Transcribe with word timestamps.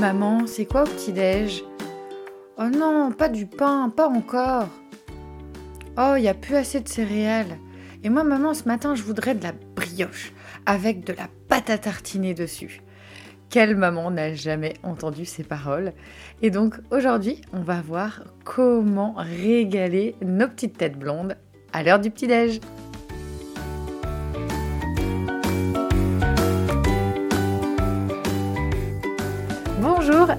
Maman, 0.00 0.46
c'est 0.46 0.66
quoi 0.66 0.82
au 0.82 0.86
petit-déj? 0.86 1.64
Oh 2.58 2.68
non, 2.68 3.12
pas 3.12 3.28
du 3.28 3.46
pain, 3.46 3.88
pas 3.88 4.08
encore. 4.08 4.68
Oh, 5.96 6.14
il 6.16 6.22
n'y 6.22 6.28
a 6.28 6.34
plus 6.34 6.56
assez 6.56 6.80
de 6.80 6.88
céréales. 6.88 7.58
Et 8.02 8.10
moi, 8.10 8.24
maman, 8.24 8.54
ce 8.54 8.64
matin, 8.64 8.96
je 8.96 9.02
voudrais 9.02 9.34
de 9.34 9.42
la 9.44 9.52
brioche 9.76 10.32
avec 10.66 11.06
de 11.06 11.12
la 11.12 11.28
pâte 11.48 11.70
à 11.70 11.78
tartiner 11.78 12.34
dessus. 12.34 12.82
Quelle 13.50 13.76
maman 13.76 14.10
n'a 14.10 14.34
jamais 14.34 14.74
entendu 14.82 15.24
ces 15.24 15.44
paroles? 15.44 15.92
Et 16.42 16.50
donc 16.50 16.74
aujourd'hui, 16.90 17.40
on 17.52 17.60
va 17.60 17.80
voir 17.80 18.24
comment 18.42 19.14
régaler 19.16 20.16
nos 20.22 20.48
petites 20.48 20.76
têtes 20.76 20.98
blondes 20.98 21.36
à 21.72 21.84
l'heure 21.84 22.00
du 22.00 22.10
petit-déj. 22.10 22.60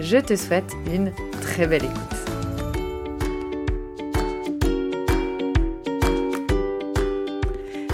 Je 0.00 0.16
te 0.16 0.34
souhaite 0.34 0.72
une 0.90 1.12
très 1.42 1.66
belle 1.66 1.84
écoute. 1.84 1.96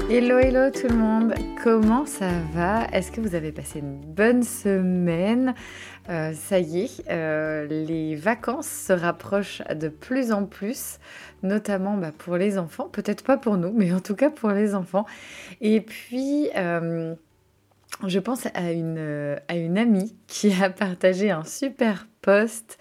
Hello, 0.08 0.38
hello 0.38 0.70
tout 0.70 0.86
le 0.88 0.94
monde, 0.94 1.34
comment 1.64 2.06
ça 2.06 2.30
va? 2.54 2.86
Est-ce 2.92 3.10
que 3.10 3.20
vous 3.20 3.34
avez 3.34 3.50
passé 3.50 3.80
une 3.80 3.96
bonne 4.00 4.44
semaine? 4.44 5.54
Euh, 6.08 6.32
Ça 6.32 6.60
y 6.60 6.82
est, 6.82 7.02
euh, 7.10 7.66
les 7.66 8.14
vacances 8.14 8.68
se 8.68 8.92
rapprochent 8.92 9.62
de 9.74 9.88
plus 9.88 10.30
en 10.30 10.46
plus, 10.46 11.00
notamment 11.42 11.96
bah, 11.96 12.12
pour 12.16 12.36
les 12.36 12.56
enfants, 12.56 12.88
peut-être 12.88 13.24
pas 13.24 13.36
pour 13.36 13.56
nous, 13.56 13.72
mais 13.72 13.92
en 13.92 14.00
tout 14.00 14.14
cas 14.14 14.30
pour 14.30 14.50
les 14.50 14.76
enfants. 14.76 15.06
Et 15.60 15.80
puis, 15.80 16.50
euh, 16.56 17.16
je 18.06 18.18
pense 18.18 18.46
à 18.54 18.72
une, 18.72 19.38
à 19.48 19.56
une 19.56 19.78
amie 19.78 20.16
qui 20.26 20.52
a 20.62 20.70
partagé 20.70 21.30
un 21.30 21.44
super 21.44 22.06
post 22.20 22.78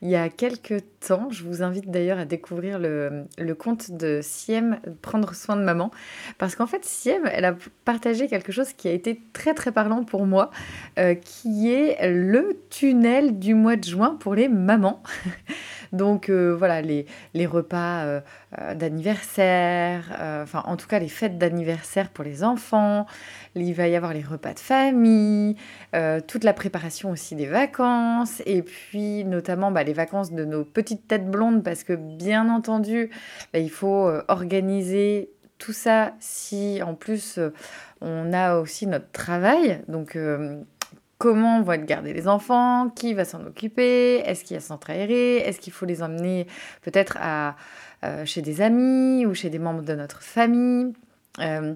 il 0.00 0.08
y 0.08 0.16
a 0.16 0.28
quelques 0.28 0.82
temps. 1.06 1.28
Je 1.30 1.42
vous 1.42 1.62
invite 1.62 1.90
d'ailleurs 1.90 2.18
à 2.18 2.24
découvrir 2.24 2.78
le, 2.78 3.24
le, 3.36 3.54
compte 3.54 3.90
de 3.90 4.20
Siem, 4.22 4.78
Prendre 5.02 5.34
soin 5.34 5.56
de 5.56 5.62
maman. 5.62 5.90
Parce 6.38 6.54
qu'en 6.54 6.66
fait, 6.66 6.84
Siem, 6.84 7.22
elle 7.32 7.44
a 7.44 7.56
partagé 7.84 8.28
quelque 8.28 8.52
chose 8.52 8.72
qui 8.72 8.88
a 8.88 8.92
été 8.92 9.20
très 9.32 9.54
très 9.54 9.72
parlant 9.72 10.04
pour 10.04 10.26
moi, 10.26 10.50
euh, 10.98 11.14
qui 11.14 11.72
est 11.72 12.08
le 12.08 12.60
tunnel 12.70 13.38
du 13.38 13.54
mois 13.54 13.76
de 13.76 13.84
juin 13.84 14.16
pour 14.20 14.34
les 14.34 14.48
mamans. 14.48 15.02
Donc 15.92 16.28
euh, 16.28 16.54
voilà, 16.56 16.82
les, 16.82 17.06
repas 17.46 18.04
euh, 18.04 18.20
d'anniversaire, 18.74 20.04
enfin 20.42 20.62
en 20.66 20.76
tout 20.76 20.86
cas 20.86 20.98
les 20.98 21.08
fêtes 21.08 21.38
d'anniversaire 21.38 22.10
pour 22.10 22.24
les 22.24 22.44
enfants, 22.44 23.06
il 23.54 23.72
va 23.74 23.88
y 23.88 23.96
avoir 23.96 24.12
les 24.12 24.22
repas 24.22 24.54
de 24.54 24.58
famille, 24.58 25.56
toute 26.26 26.44
la 26.44 26.52
préparation 26.52 27.10
aussi 27.10 27.34
des 27.34 27.46
vacances, 27.46 28.42
et 28.46 28.62
puis 28.62 29.24
notamment 29.24 29.70
bah, 29.70 29.82
les 29.82 29.92
vacances 29.92 30.32
de 30.32 30.44
nos 30.44 30.64
petites 30.64 31.08
têtes 31.08 31.30
blondes, 31.30 31.62
parce 31.62 31.84
que 31.84 31.94
bien 31.94 32.48
entendu, 32.48 33.10
bah, 33.52 33.58
il 33.58 33.70
faut 33.70 34.10
organiser 34.28 35.30
tout 35.58 35.72
ça 35.72 36.12
si 36.20 36.80
en 36.82 36.94
plus 36.94 37.40
on 38.00 38.32
a 38.32 38.58
aussi 38.58 38.86
notre 38.86 39.10
travail. 39.10 39.82
Donc 39.88 40.16
comment 41.18 41.60
vont 41.62 41.72
être 41.72 41.84
gardés 41.84 42.12
les 42.12 42.28
enfants, 42.28 42.90
qui 42.90 43.12
va 43.12 43.24
s'en 43.24 43.44
occuper, 43.44 44.18
est-ce 44.18 44.44
qu'il 44.44 44.54
y 44.54 44.56
a 44.56 44.60
centre 44.60 44.90
est-ce 44.90 45.60
qu'il 45.60 45.72
faut 45.72 45.86
les 45.86 46.02
emmener 46.02 46.46
peut-être 46.82 47.18
à, 47.20 47.56
euh, 48.04 48.24
chez 48.24 48.42
des 48.42 48.60
amis 48.60 49.26
ou 49.26 49.34
chez 49.34 49.50
des 49.50 49.58
membres 49.58 49.82
de 49.82 49.94
notre 49.94 50.22
famille. 50.22 50.92
Euh, 51.40 51.74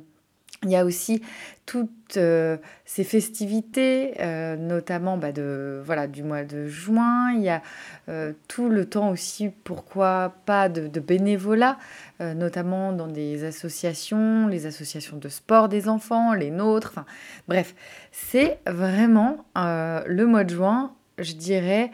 il 0.65 0.71
y 0.71 0.77
a 0.77 0.85
aussi 0.85 1.23
toutes 1.67 2.17
euh, 2.17 2.57
ces 2.85 3.05
festivités, 3.05 4.15
euh, 4.21 4.57
notamment 4.57 5.17
bah, 5.17 5.33
de, 5.33 5.81
voilà, 5.85 6.07
du 6.07 6.23
mois 6.23 6.45
de 6.45 6.67
juin. 6.67 7.33
Il 7.33 7.43
y 7.43 7.49
a 7.49 7.63
euh, 8.09 8.33
tout 8.49 8.69
le 8.69 8.87
temps 8.87 9.11
aussi, 9.11 9.51
pourquoi 9.65 10.35
pas, 10.47 10.69
de, 10.69 11.01
bénévolat, 11.01 11.79
notamment 12.21 12.93
dans 12.93 13.09
des 13.09 13.43
associations, 13.43 14.47
les 14.47 14.67
associations 14.67 15.17
de 15.17 15.29
sport 15.29 15.69
des 15.69 15.89
enfants, 15.89 16.35
les 16.35 16.51
nôtres. 16.51 17.01
Bref, 17.49 17.75
c'est 18.13 18.61
vraiment 18.67 19.45
le 19.57 20.25
mois 20.25 20.45
de 20.45 20.55
juin, 20.55 20.93
je 21.19 21.33
dirais, 21.33 21.91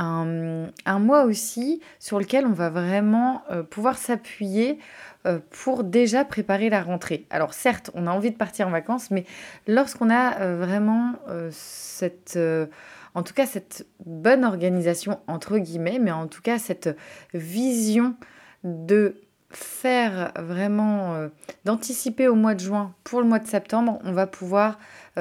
un, 0.00 0.98
mois 0.98 1.24
aussi 1.24 1.80
sur 1.98 2.18
lequel 2.18 2.46
on 2.46 2.52
va 2.52 2.70
vraiment 2.70 3.42
pouvoir 3.70 3.98
s'appuyer 3.98 4.78
euh, 5.26 5.40
pour 5.50 5.82
déjà 5.82 6.24
préparer 6.24 6.70
la 6.70 6.80
rentrée. 6.80 7.26
Alors 7.30 7.52
certes, 7.52 7.90
on 7.94 8.06
a 8.06 8.10
envie 8.12 8.30
de 8.30 8.36
partir 8.36 8.68
en 8.68 8.70
vacances, 8.70 9.10
mais 9.10 9.24
lorsqu'on 9.66 10.10
a 10.10 10.40
euh, 10.40 10.56
vraiment 10.56 11.14
euh, 11.28 11.50
cette, 11.52 12.38
en 13.14 13.22
tout 13.24 13.34
cas 13.34 13.44
cette 13.44 13.86
bonne 14.06 14.44
organisation 14.44 15.18
entre 15.26 15.58
guillemets, 15.58 15.98
mais 16.00 16.12
en 16.12 16.28
tout 16.28 16.40
cas 16.40 16.58
cette 16.58 16.96
vision 17.34 18.14
de 18.62 19.16
faire 19.50 20.32
vraiment, 20.36 21.28
d'anticiper 21.64 22.28
au 22.28 22.34
mois 22.34 22.54
de 22.54 22.60
juin 22.60 22.94
pour 23.02 23.20
le 23.20 23.26
mois 23.26 23.38
de 23.38 23.48
septembre, 23.48 23.98
on 24.04 24.12
va 24.12 24.26
pouvoir 24.26 24.78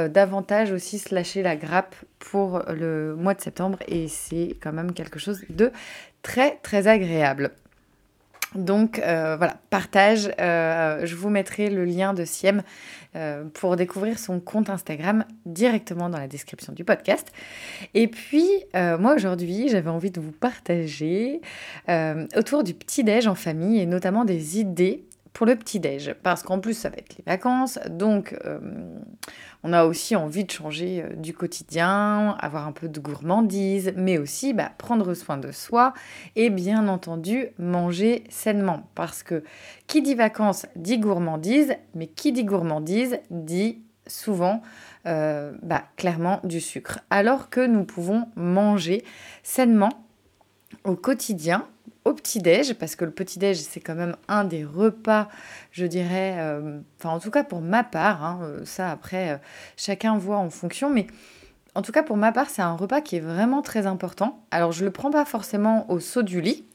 davantage 0.09 0.71
aussi 0.71 0.99
se 0.99 1.13
lâcher 1.13 1.41
la 1.41 1.55
grappe 1.55 1.95
pour 2.19 2.61
le 2.69 3.15
mois 3.15 3.33
de 3.33 3.41
septembre 3.41 3.79
et 3.87 4.07
c'est 4.07 4.55
quand 4.61 4.73
même 4.73 4.93
quelque 4.93 5.19
chose 5.19 5.43
de 5.49 5.71
très 6.21 6.57
très 6.61 6.87
agréable. 6.87 7.51
Donc 8.55 8.99
euh, 8.99 9.35
voilà, 9.37 9.57
partage. 9.69 10.31
Euh, 10.39 11.05
je 11.05 11.15
vous 11.15 11.29
mettrai 11.29 11.69
le 11.69 11.83
lien 11.83 12.13
de 12.13 12.23
Siem 12.23 12.63
euh, 13.15 13.43
pour 13.53 13.75
découvrir 13.75 14.17
son 14.19 14.39
compte 14.39 14.69
Instagram 14.69 15.25
directement 15.45 16.09
dans 16.09 16.17
la 16.17 16.27
description 16.27 16.73
du 16.73 16.83
podcast. 16.85 17.31
Et 17.93 18.07
puis, 18.07 18.49
moi 18.73 19.15
aujourd'hui, 19.15 19.67
j'avais 19.69 19.89
envie 19.89 20.11
de 20.11 20.21
vous 20.21 20.31
partager 20.31 21.41
autour 22.35 22.63
du 22.63 22.73
petit-déj 22.73 23.27
en 23.27 23.35
famille 23.35 23.79
et 23.79 23.85
notamment 23.85 24.25
des 24.25 24.59
idées 24.59 25.06
le 25.45 25.55
petit-déj. 25.55 26.15
Parce 26.23 26.43
qu'en 26.43 26.59
plus, 26.59 26.73
ça 26.73 26.89
va 26.89 26.97
être 26.97 27.17
les 27.17 27.23
vacances. 27.25 27.79
Donc, 27.89 28.37
euh, 28.45 28.59
on 29.63 29.73
a 29.73 29.85
aussi 29.85 30.15
envie 30.15 30.45
de 30.45 30.51
changer 30.51 31.03
euh, 31.03 31.15
du 31.15 31.33
quotidien, 31.33 32.35
avoir 32.39 32.67
un 32.67 32.71
peu 32.71 32.87
de 32.87 32.99
gourmandise, 32.99 33.93
mais 33.95 34.17
aussi 34.17 34.53
bah, 34.53 34.71
prendre 34.77 35.13
soin 35.13 35.37
de 35.37 35.51
soi 35.51 35.93
et 36.35 36.49
bien 36.49 36.87
entendu 36.87 37.47
manger 37.57 38.23
sainement. 38.29 38.89
Parce 38.95 39.23
que 39.23 39.43
qui 39.87 40.01
dit 40.01 40.15
vacances 40.15 40.65
dit 40.75 40.99
gourmandise, 40.99 41.75
mais 41.95 42.07
qui 42.07 42.31
dit 42.31 42.43
gourmandise 42.43 43.19
dit 43.29 43.83
souvent 44.07 44.61
euh, 45.05 45.53
bah, 45.61 45.83
clairement 45.95 46.39
du 46.43 46.61
sucre. 46.61 46.99
Alors 47.09 47.49
que 47.49 47.65
nous 47.65 47.83
pouvons 47.83 48.27
manger 48.35 49.03
sainement 49.43 50.05
au 50.83 50.95
quotidien 50.95 51.67
au 52.07 52.13
petit-déj, 52.13 52.73
parce 52.75 52.95
que 52.95 53.05
le 53.05 53.11
petit-déj, 53.11 53.57
c'est 53.57 53.79
quand 53.79 53.95
même 53.95 54.15
un 54.27 54.43
des 54.43 54.63
repas, 54.63 55.27
je 55.71 55.85
dirais, 55.85 56.35
euh, 56.39 56.79
enfin 56.99 57.09
en 57.09 57.19
tout 57.19 57.31
cas 57.31 57.43
pour 57.43 57.61
ma 57.61 57.83
part, 57.83 58.23
hein, 58.23 58.39
euh, 58.43 58.65
ça 58.65 58.91
après, 58.91 59.39
chacun 59.75 60.17
voit 60.17 60.37
en 60.37 60.49
fonction, 60.49 60.89
mais 60.89 61.07
en 61.75 61.81
tout 61.81 61.91
cas 61.91 62.03
pour 62.03 62.17
ma 62.17 62.31
part, 62.31 62.49
c'est 62.49 62.61
un 62.61 62.75
repas 62.75 63.01
qui 63.01 63.17
est 63.17 63.21
vraiment 63.21 63.61
très 63.61 63.85
important. 63.87 64.39
Alors 64.51 64.71
je 64.71 64.85
le 64.85 64.91
prends 64.91 65.11
pas 65.11 65.25
forcément 65.25 65.89
au 65.91 65.99
saut 65.99 66.23
du 66.23 66.41
lit, 66.41 66.65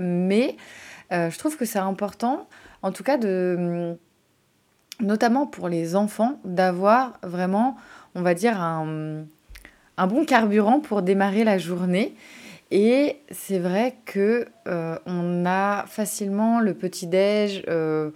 mais 0.00 0.56
je 1.10 1.36
trouve 1.38 1.56
que 1.56 1.64
c'est 1.64 1.78
important, 1.78 2.48
en 2.82 2.92
tout 2.92 3.02
cas 3.02 3.16
de 3.16 3.96
notamment 5.00 5.46
pour 5.46 5.68
les 5.68 5.96
enfants, 5.96 6.38
d'avoir 6.44 7.18
vraiment, 7.22 7.76
on 8.14 8.22
va 8.22 8.34
dire, 8.34 8.60
un, 8.60 9.24
bon 10.08 10.24
carburant 10.24 10.80
pour 10.80 11.02
démarrer 11.02 11.44
la 11.44 11.58
journée. 11.58 12.14
Et 12.70 13.22
c'est 13.30 13.58
vrai 13.58 13.96
que 14.04 14.46
euh, 14.68 14.96
on 15.06 15.44
a 15.44 15.84
facilement 15.86 16.60
le 16.60 16.74
petit 16.74 17.08
déj, 17.08 17.64
euh, 17.68 18.10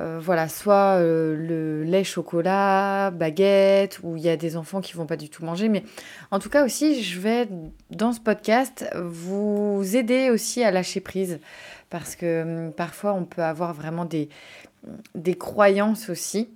euh, 0.00 0.18
voilà, 0.20 0.48
soit 0.48 1.00
le 1.00 1.82
lait 1.84 2.04
chocolat, 2.04 3.10
baguette, 3.10 4.00
où 4.02 4.16
il 4.16 4.22
y 4.22 4.28
a 4.28 4.36
des 4.36 4.56
enfants 4.56 4.82
qui 4.82 4.92
vont 4.94 5.06
pas 5.06 5.16
du 5.16 5.30
tout 5.30 5.44
manger. 5.44 5.70
Mais 5.70 5.82
en 6.30 6.38
tout 6.38 6.50
cas 6.50 6.64
aussi, 6.64 7.02
je 7.02 7.20
vais 7.20 7.48
dans 7.90 8.12
ce 8.12 8.20
podcast 8.20 8.86
vous 9.02 9.82
aider 9.96 10.28
aussi 10.30 10.62
à 10.62 10.70
lâcher 10.70 11.00
prise, 11.00 11.40
parce 11.88 12.16
que 12.16 12.42
hum, 12.42 12.72
parfois 12.72 13.14
on 13.14 13.24
peut 13.24 13.42
avoir 13.42 13.72
vraiment 13.72 14.04
des, 14.04 14.28
des 15.14 15.36
croyances 15.36 16.10
aussi 16.10 16.50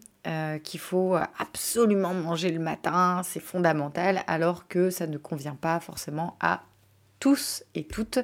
qu'il 0.62 0.80
faut 0.80 1.16
absolument 1.38 2.14
manger 2.14 2.50
le 2.50 2.58
matin, 2.58 3.20
c'est 3.24 3.40
fondamental, 3.40 4.22
alors 4.26 4.68
que 4.68 4.88
ça 4.88 5.06
ne 5.06 5.18
convient 5.18 5.54
pas 5.54 5.80
forcément 5.80 6.38
à 6.40 6.62
tous 7.24 7.64
et 7.74 7.84
toutes. 7.84 8.18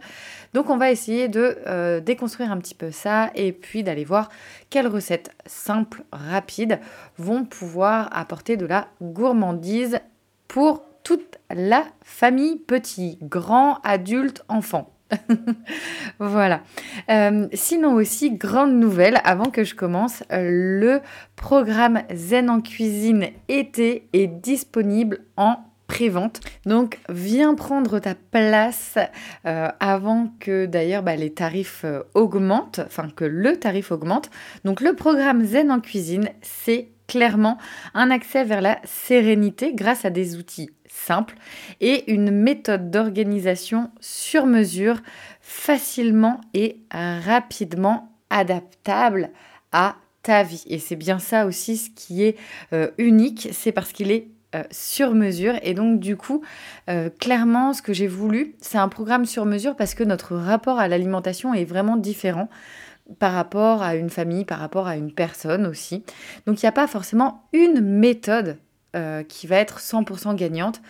Donc 0.53 0.69
on 0.69 0.77
va 0.77 0.91
essayer 0.91 1.29
de 1.29 1.57
euh, 1.67 2.01
déconstruire 2.01 2.53
un 2.53 2.59
petit 2.59 2.75
peu 2.75 2.91
ça 2.91 3.31
et 3.35 3.51
puis 3.51 3.83
d'aller 3.83 4.05
voir 4.05 4.29
quelles 4.69 4.89
recettes 4.89 5.31
simples, 5.47 6.03
rapides 6.13 6.79
vont 7.17 7.47
pouvoir 7.47 8.11
apporter 8.15 8.59
de 8.59 8.67
la 8.67 8.89
gourmandise 9.01 10.01
pour 10.49 10.83
toute 11.03 11.39
la 11.49 11.87
famille, 12.03 12.57
petits, 12.57 13.17
grands, 13.23 13.79
adultes, 13.85 14.45
enfants. 14.49 14.93
voilà. 16.19 16.61
Euh, 17.09 17.49
sinon 17.55 17.95
aussi, 17.95 18.33
grande 18.33 18.75
nouvelle, 18.75 19.19
avant 19.25 19.47
que 19.47 19.65
je 19.65 19.75
commence, 19.75 20.25
euh, 20.31 20.47
le 20.51 21.01
programme 21.37 22.03
Zen 22.13 22.51
en 22.51 22.61
cuisine 22.61 23.29
été 23.49 24.11
est 24.13 24.27
disponible 24.27 25.21
en 25.39 25.57
prévente. 25.91 26.41
Donc 26.67 26.99
viens 27.09 27.57
prendre 27.57 27.99
ta 27.99 28.15
place 28.15 28.97
euh, 29.45 29.69
avant 29.81 30.33
que 30.39 30.67
d'ailleurs 30.67 31.03
bah, 31.03 31.17
les 31.17 31.33
tarifs 31.33 31.85
augmentent, 32.15 32.81
enfin 32.87 33.09
que 33.15 33.25
le 33.25 33.57
tarif 33.59 33.91
augmente. 33.91 34.31
Donc 34.65 34.81
le 34.81 34.95
programme 34.95 35.45
Zen 35.45 35.73
en 35.73 35.81
cuisine, 35.81 36.29
c'est 36.43 36.91
clairement 37.09 37.59
un 37.95 38.13
accès 38.13 38.45
vers 38.45 38.61
la 38.61 38.79
sérénité 38.85 39.75
grâce 39.75 40.05
à 40.05 40.11
des 40.11 40.37
outils 40.37 40.71
simple 40.87 41.35
et 41.81 42.13
une 42.13 42.31
méthode 42.31 42.93
d'organisation 42.93 43.91
sur 44.01 44.47
mesure 44.47 45.01
facilement 45.41 46.41
et 46.55 46.79
rapidement 46.93 48.13
adaptable 48.31 49.31
à 49.73 49.97
ta 50.23 50.45
vie. 50.45 50.63
Et 50.69 50.79
c'est 50.79 50.97
bien 50.97 51.19
ça 51.19 51.47
aussi 51.47 51.77
ce 51.77 51.91
qui 51.91 52.23
est 52.23 52.37
euh, 52.73 52.91
unique, 52.99 53.49
c'est 53.53 53.73
parce 53.73 53.93
qu'il 53.93 54.13
est 54.13 54.29
euh, 54.57 54.65
sur 54.73 55.15
mesure. 55.15 55.55
Et 55.63 55.75
donc 55.75 56.01
du 56.01 56.17
coup, 56.17 56.43
euh, 56.89 57.09
clairement, 57.21 57.73
ce 57.73 57.83
que 57.83 57.93
j'ai 57.93 58.09
voulu, 58.09 58.57
c'est 58.61 58.79
un 58.79 58.89
programme 58.89 59.25
sur 59.25 59.47
mesure 59.47 59.77
parce 59.77 59.95
que 59.95 60.03
notre 60.03 60.35
rapport 60.35 60.81
à 60.81 60.89
l'alimentation 60.89 61.55
est 61.55 61.65
vraiment 61.65 61.97
différent 61.97 62.49
par 63.21 63.33
rapport 63.33 63.83
à 63.83 63.95
une 63.95 64.11
famille, 64.11 64.45
par 64.45 64.59
rapport 64.59 64.89
à 64.89 64.97
une 64.97 65.13
personne 65.13 65.67
aussi. 65.67 66.03
Donc 66.47 66.61
il 66.61 66.65
n'y 66.65 66.69
a 66.69 66.73
pas 66.73 66.89
forcément 66.89 67.45
une 67.53 67.81
méthode 67.81 68.57
euh, 68.97 69.23
qui 69.23 69.47
va 69.47 69.57
être 69.57 69.79
100% 69.79 70.35
gagnante 70.35 70.83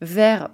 vers 0.00 0.48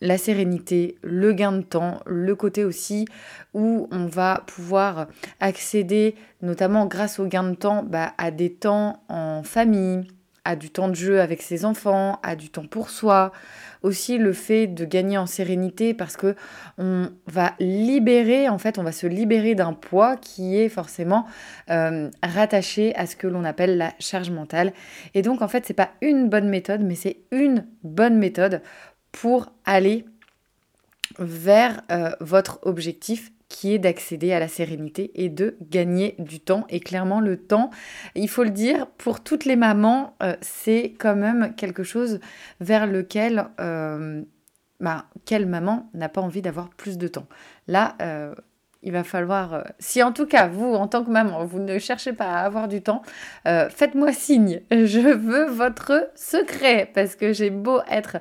la 0.00 0.16
sérénité, 0.16 0.96
le 1.02 1.34
gain 1.34 1.52
de 1.52 1.62
temps, 1.62 2.00
le 2.06 2.34
côté 2.34 2.64
aussi 2.64 3.06
où 3.52 3.86
on 3.90 4.06
va 4.06 4.44
pouvoir 4.46 5.08
accéder, 5.40 6.14
notamment 6.40 6.86
grâce 6.86 7.18
au 7.18 7.26
gain 7.26 7.42
de 7.42 7.54
temps, 7.54 7.82
bah, 7.82 8.14
à 8.16 8.30
des 8.30 8.50
temps 8.50 9.02
en 9.08 9.42
famille, 9.42 10.06
à 10.48 10.56
du 10.56 10.70
temps 10.70 10.88
de 10.88 10.94
jeu 10.94 11.20
avec 11.20 11.42
ses 11.42 11.66
enfants, 11.66 12.18
à 12.22 12.34
du 12.34 12.48
temps 12.48 12.66
pour 12.66 12.88
soi, 12.88 13.32
aussi 13.82 14.16
le 14.16 14.32
fait 14.32 14.66
de 14.66 14.86
gagner 14.86 15.18
en 15.18 15.26
sérénité 15.26 15.92
parce 15.92 16.16
que 16.16 16.36
on 16.78 17.10
va 17.26 17.52
libérer, 17.60 18.48
en 18.48 18.56
fait, 18.56 18.78
on 18.78 18.82
va 18.82 18.92
se 18.92 19.06
libérer 19.06 19.54
d'un 19.54 19.74
poids 19.74 20.16
qui 20.16 20.58
est 20.58 20.70
forcément 20.70 21.26
euh, 21.68 22.08
rattaché 22.22 22.96
à 22.96 23.04
ce 23.04 23.14
que 23.14 23.26
l'on 23.26 23.44
appelle 23.44 23.76
la 23.76 23.92
charge 23.98 24.30
mentale. 24.30 24.72
Et 25.12 25.20
donc, 25.20 25.42
en 25.42 25.48
fait, 25.48 25.66
c'est 25.66 25.74
pas 25.74 25.90
une 26.00 26.30
bonne 26.30 26.48
méthode, 26.48 26.80
mais 26.80 26.94
c'est 26.94 27.18
une 27.30 27.66
bonne 27.82 28.16
méthode 28.16 28.62
pour 29.12 29.52
aller 29.66 30.06
vers 31.18 31.82
euh, 31.92 32.10
votre 32.20 32.58
objectif 32.62 33.32
qui 33.48 33.74
est 33.74 33.78
d'accéder 33.78 34.32
à 34.32 34.40
la 34.40 34.48
sérénité 34.48 35.10
et 35.14 35.28
de 35.28 35.56
gagner 35.62 36.14
du 36.18 36.40
temps. 36.40 36.66
Et 36.68 36.80
clairement, 36.80 37.20
le 37.20 37.36
temps, 37.38 37.70
il 38.14 38.28
faut 38.28 38.44
le 38.44 38.50
dire, 38.50 38.86
pour 38.98 39.20
toutes 39.22 39.44
les 39.44 39.56
mamans, 39.56 40.16
euh, 40.22 40.36
c'est 40.40 40.94
quand 40.98 41.16
même 41.16 41.54
quelque 41.56 41.82
chose 41.82 42.20
vers 42.60 42.86
lequel, 42.86 43.46
euh, 43.60 44.22
bah, 44.80 45.06
quelle 45.24 45.46
maman 45.46 45.90
n'a 45.94 46.08
pas 46.08 46.20
envie 46.20 46.42
d'avoir 46.42 46.68
plus 46.70 46.98
de 46.98 47.08
temps 47.08 47.26
Là, 47.68 47.96
euh, 48.02 48.34
il 48.82 48.92
va 48.92 49.02
falloir, 49.02 49.64
si 49.78 50.02
en 50.02 50.12
tout 50.12 50.26
cas 50.26 50.46
vous, 50.46 50.74
en 50.74 50.86
tant 50.86 51.02
que 51.02 51.10
maman, 51.10 51.44
vous 51.44 51.58
ne 51.58 51.78
cherchez 51.78 52.12
pas 52.12 52.26
à 52.26 52.44
avoir 52.44 52.68
du 52.68 52.80
temps, 52.80 53.02
faites-moi 53.44 54.12
signe. 54.12 54.60
Je 54.70 55.00
veux 55.00 55.46
votre 55.46 56.12
secret 56.14 56.88
parce 56.94 57.16
que 57.16 57.32
j'ai 57.32 57.50
beau 57.50 57.80
être 57.90 58.18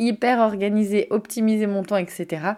hyper 0.00 0.40
organisée, 0.40 1.06
optimiser 1.10 1.68
mon 1.68 1.84
temps, 1.84 1.96
etc. 1.96 2.54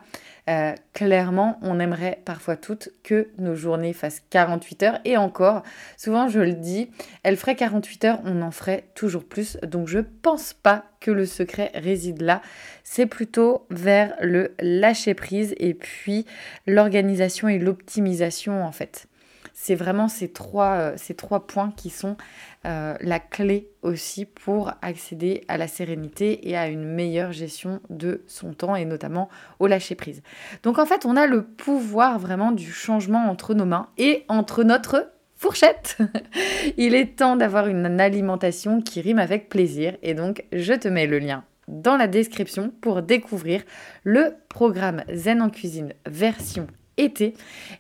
Euh, 0.51 0.75
clairement, 0.93 1.59
on 1.63 1.79
aimerait 1.79 2.21
parfois 2.25 2.57
toutes 2.57 2.89
que 3.05 3.29
nos 3.39 3.55
journées 3.55 3.93
fassent 3.93 4.23
48 4.31 4.83
heures. 4.83 4.99
Et 5.05 5.17
encore, 5.17 5.63
souvent 5.97 6.29
je 6.29 6.41
le 6.41 6.55
dis, 6.55 6.91
elles 7.23 7.37
feraient 7.37 7.55
48 7.55 8.05
heures, 8.05 8.21
on 8.25 8.43
en 8.43 8.51
ferait 8.51 8.85
toujours 8.97 9.25
plus. 9.25 9.57
Donc 9.63 9.87
je 9.87 10.01
pense 10.01 10.53
pas 10.53 10.85
que 11.01 11.13
le 11.13 11.27
secret 11.27 11.71
réside 11.75 12.23
là. 12.23 12.43
C'est 12.83 13.07
plutôt 13.07 13.67
vers 13.71 14.15
le 14.21 14.55
lâcher 14.61 15.15
prise 15.15 15.55
et 15.59 15.75
puis 15.75 16.27
l'organisation 16.67 17.49
et 17.49 17.59
l'optimisation 17.59 18.65
en 18.65 18.73
fait. 18.73 19.07
C'est 19.55 19.75
vraiment 19.75 20.09
ces 20.09 20.33
trois, 20.33 20.73
euh, 20.73 20.93
ces 20.97 21.15
trois 21.15 21.47
points 21.47 21.73
qui 21.77 21.91
sont 21.91 22.17
euh, 22.65 22.95
la 23.01 23.21
clé 23.21 23.69
aussi 23.83 24.25
pour 24.25 24.73
accéder 24.83 25.45
à 25.49 25.59
la 25.59 25.69
sérénité 25.69 26.49
et 26.49 26.57
à 26.57 26.69
une 26.69 26.85
meilleure 26.85 27.33
gestion 27.33 27.81
de 27.91 28.23
son 28.27 28.55
temps 28.55 28.77
et 28.77 28.85
notamment 28.85 29.29
au 29.59 29.67
lâcher 29.67 29.95
prise. 29.95 30.23
Donc 30.63 30.79
en 30.79 30.87
fait, 30.87 31.07
on 31.07 31.17
a 31.17 31.27
le 31.27 31.45
pouvoir 31.45 32.19
vraiment 32.19 32.53
du 32.53 32.73
changement 32.73 33.29
entre 33.29 33.55
nos 33.55 33.67
mains 33.67 33.89
et 33.99 34.25
entre 34.29 34.65
notre 34.65 35.13
fourchette. 35.37 35.99
Il 36.77 36.95
est 36.95 37.17
temps 37.17 37.37
d'avoir 37.37 37.67
une 37.67 38.01
alimentation 38.01 38.81
qui 38.81 39.01
rime 39.01 39.19
avec 39.19 39.49
plaisir 39.49 39.97
et 40.03 40.15
donc 40.15 40.45
je 40.53 40.73
te 40.73 40.89
mets 40.89 41.07
le 41.07 41.19
lien 41.19 41.45
dans 41.69 41.97
la 41.97 42.07
description 42.07 42.73
pour 42.81 43.03
découvrir 43.03 43.63
le 44.05 44.35
programme 44.49 45.05
Zen 45.13 45.43
en 45.43 45.51
cuisine 45.51 45.95
version 46.07 46.67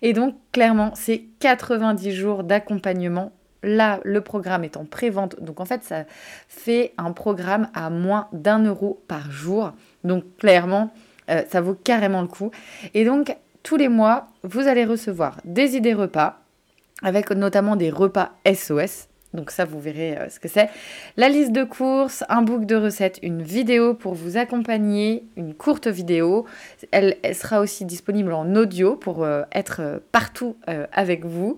Et 0.02 0.12
donc 0.12 0.36
clairement, 0.52 0.92
c'est 0.94 1.24
90 1.40 2.12
jours 2.12 2.44
d'accompagnement 2.44 3.32
Là, 3.62 4.00
le 4.02 4.20
programme 4.20 4.64
est 4.64 4.76
en 4.76 4.84
pré-vente. 4.84 5.40
Donc, 5.40 5.60
en 5.60 5.64
fait, 5.64 5.84
ça 5.84 6.04
fait 6.48 6.92
un 6.98 7.12
programme 7.12 7.68
à 7.74 7.90
moins 7.90 8.28
d'un 8.32 8.64
euro 8.64 9.00
par 9.06 9.30
jour. 9.30 9.72
Donc, 10.02 10.24
clairement, 10.38 10.92
euh, 11.30 11.42
ça 11.48 11.60
vaut 11.60 11.74
carrément 11.74 12.22
le 12.22 12.28
coup. 12.28 12.50
Et 12.94 13.04
donc, 13.04 13.36
tous 13.62 13.76
les 13.76 13.88
mois, 13.88 14.26
vous 14.42 14.66
allez 14.66 14.84
recevoir 14.84 15.36
des 15.44 15.76
idées 15.76 15.94
repas, 15.94 16.40
avec 17.02 17.30
notamment 17.30 17.76
des 17.76 17.90
repas 17.90 18.32
SOS. 18.52 19.08
Donc 19.34 19.50
ça, 19.50 19.64
vous 19.64 19.80
verrez 19.80 20.16
euh, 20.16 20.28
ce 20.28 20.38
que 20.38 20.48
c'est. 20.48 20.68
La 21.16 21.28
liste 21.28 21.52
de 21.52 21.64
courses, 21.64 22.22
un 22.28 22.42
book 22.42 22.66
de 22.66 22.76
recettes, 22.76 23.18
une 23.22 23.42
vidéo 23.42 23.94
pour 23.94 24.14
vous 24.14 24.36
accompagner, 24.36 25.24
une 25.36 25.54
courte 25.54 25.86
vidéo. 25.86 26.46
Elle, 26.90 27.16
sera 27.34 27.60
aussi 27.60 27.84
disponible 27.84 28.32
en 28.32 28.54
audio 28.54 28.94
pour 28.94 29.24
euh, 29.24 29.42
être 29.52 29.80
euh, 29.80 29.98
partout 30.12 30.56
avec 30.92 31.24
vous. 31.24 31.56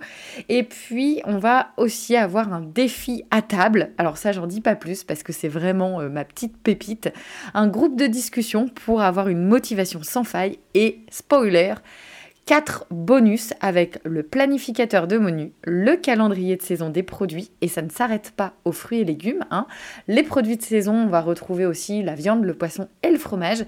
Et 0.49 0.63
puis, 0.63 1.21
on 1.25 1.39
va 1.39 1.69
aussi 1.77 2.17
avoir 2.17 2.53
un 2.53 2.61
défi 2.61 3.25
à 3.31 3.43
table. 3.43 3.91
Alors 3.99 4.17
ça, 4.17 4.33
j'en 4.33 4.47
dis 4.47 4.61
pas 4.61 4.77
plus 4.77 5.05
parce 5.05 5.23
que 5.23 5.33
c'est 5.33 5.49
vraiment 5.49 6.01
ma 6.09 6.25
petite 6.25 6.57
pépite. 6.57 7.13
Un 7.55 7.69
groupe 7.69 7.97
de 7.97 8.07
discussion 8.07 8.69
pour 8.69 9.03
avoir 9.03 9.29
une 9.29 9.45
motivation 9.45 10.03
sans 10.03 10.25
faille. 10.25 10.59
Et 10.75 11.01
spoiler, 11.11 11.75
quatre 12.47 12.87
bonus 12.91 13.55
avec 13.61 13.99
le 14.05 14.23
planificateur 14.23 15.07
de 15.07 15.19
menu, 15.19 15.53
le 15.63 15.97
calendrier 15.97 16.57
de 16.57 16.63
saison 16.63 16.91
des 16.91 17.03
produits, 17.03 17.51
et 17.61 17.69
ça 17.69 17.83
ne 17.83 17.89
s'arrête 17.89 18.33
pas 18.37 18.55
aux 18.65 18.73
fruits 18.73 19.01
et 19.01 19.05
légumes. 19.05 19.45
Hein. 19.51 19.67
Les 20.09 20.23
produits 20.23 20.57
de 20.57 20.63
saison, 20.63 20.95
on 20.95 21.07
va 21.07 21.21
retrouver 21.21 21.67
aussi 21.67 22.03
la 22.03 22.15
viande, 22.15 22.45
le 22.45 22.55
poisson 22.55 22.89
et 23.03 23.11
le 23.11 23.19
fromage. 23.19 23.65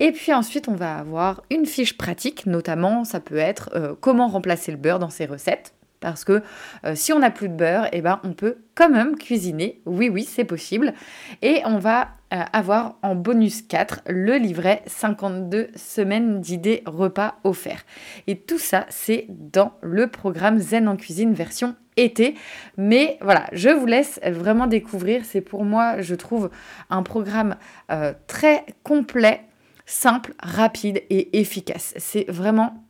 Et 0.00 0.12
puis 0.12 0.32
ensuite, 0.32 0.68
on 0.68 0.74
va 0.74 0.96
avoir 0.96 1.42
une 1.50 1.66
fiche 1.66 1.96
pratique, 1.96 2.46
notamment 2.46 3.04
ça 3.04 3.20
peut 3.20 3.36
être 3.36 3.70
euh, 3.74 3.94
comment 4.00 4.28
remplacer 4.28 4.70
le 4.72 4.78
beurre 4.78 4.98
dans 4.98 5.10
ses 5.10 5.26
recettes. 5.26 5.72
Parce 6.00 6.24
que 6.24 6.42
euh, 6.84 6.94
si 6.94 7.12
on 7.12 7.18
n'a 7.18 7.30
plus 7.30 7.48
de 7.48 7.54
beurre, 7.54 7.88
eh 7.92 8.00
ben, 8.00 8.20
on 8.24 8.32
peut 8.32 8.58
quand 8.74 8.88
même 8.88 9.16
cuisiner. 9.16 9.80
Oui, 9.84 10.08
oui, 10.08 10.24
c'est 10.24 10.44
possible. 10.44 10.94
Et 11.42 11.60
on 11.64 11.78
va 11.78 12.08
euh, 12.32 12.42
avoir 12.52 12.96
en 13.02 13.14
bonus 13.14 13.62
4 13.62 14.02
le 14.06 14.36
livret 14.36 14.82
52 14.86 15.68
semaines 15.74 16.40
d'idées 16.40 16.82
repas 16.86 17.36
offerts. 17.42 17.84
Et 18.26 18.38
tout 18.38 18.58
ça, 18.58 18.86
c'est 18.90 19.26
dans 19.28 19.72
le 19.80 20.06
programme 20.06 20.58
Zen 20.58 20.88
en 20.88 20.96
cuisine 20.96 21.34
version 21.34 21.74
été. 21.96 22.34
Mais 22.76 23.18
voilà, 23.20 23.46
je 23.52 23.68
vous 23.68 23.86
laisse 23.86 24.20
vraiment 24.24 24.66
découvrir. 24.66 25.24
C'est 25.24 25.40
pour 25.40 25.64
moi, 25.64 26.00
je 26.00 26.14
trouve, 26.14 26.50
un 26.90 27.02
programme 27.02 27.56
euh, 27.90 28.12
très 28.26 28.64
complet, 28.82 29.42
simple, 29.86 30.34
rapide 30.40 31.02
et 31.10 31.40
efficace. 31.40 31.94
C'est 31.96 32.30
vraiment 32.30 32.87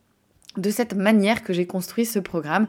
de 0.57 0.69
cette 0.69 0.93
manière 0.93 1.43
que 1.43 1.53
j'ai 1.53 1.67
construit 1.67 2.05
ce 2.05 2.19
programme. 2.19 2.67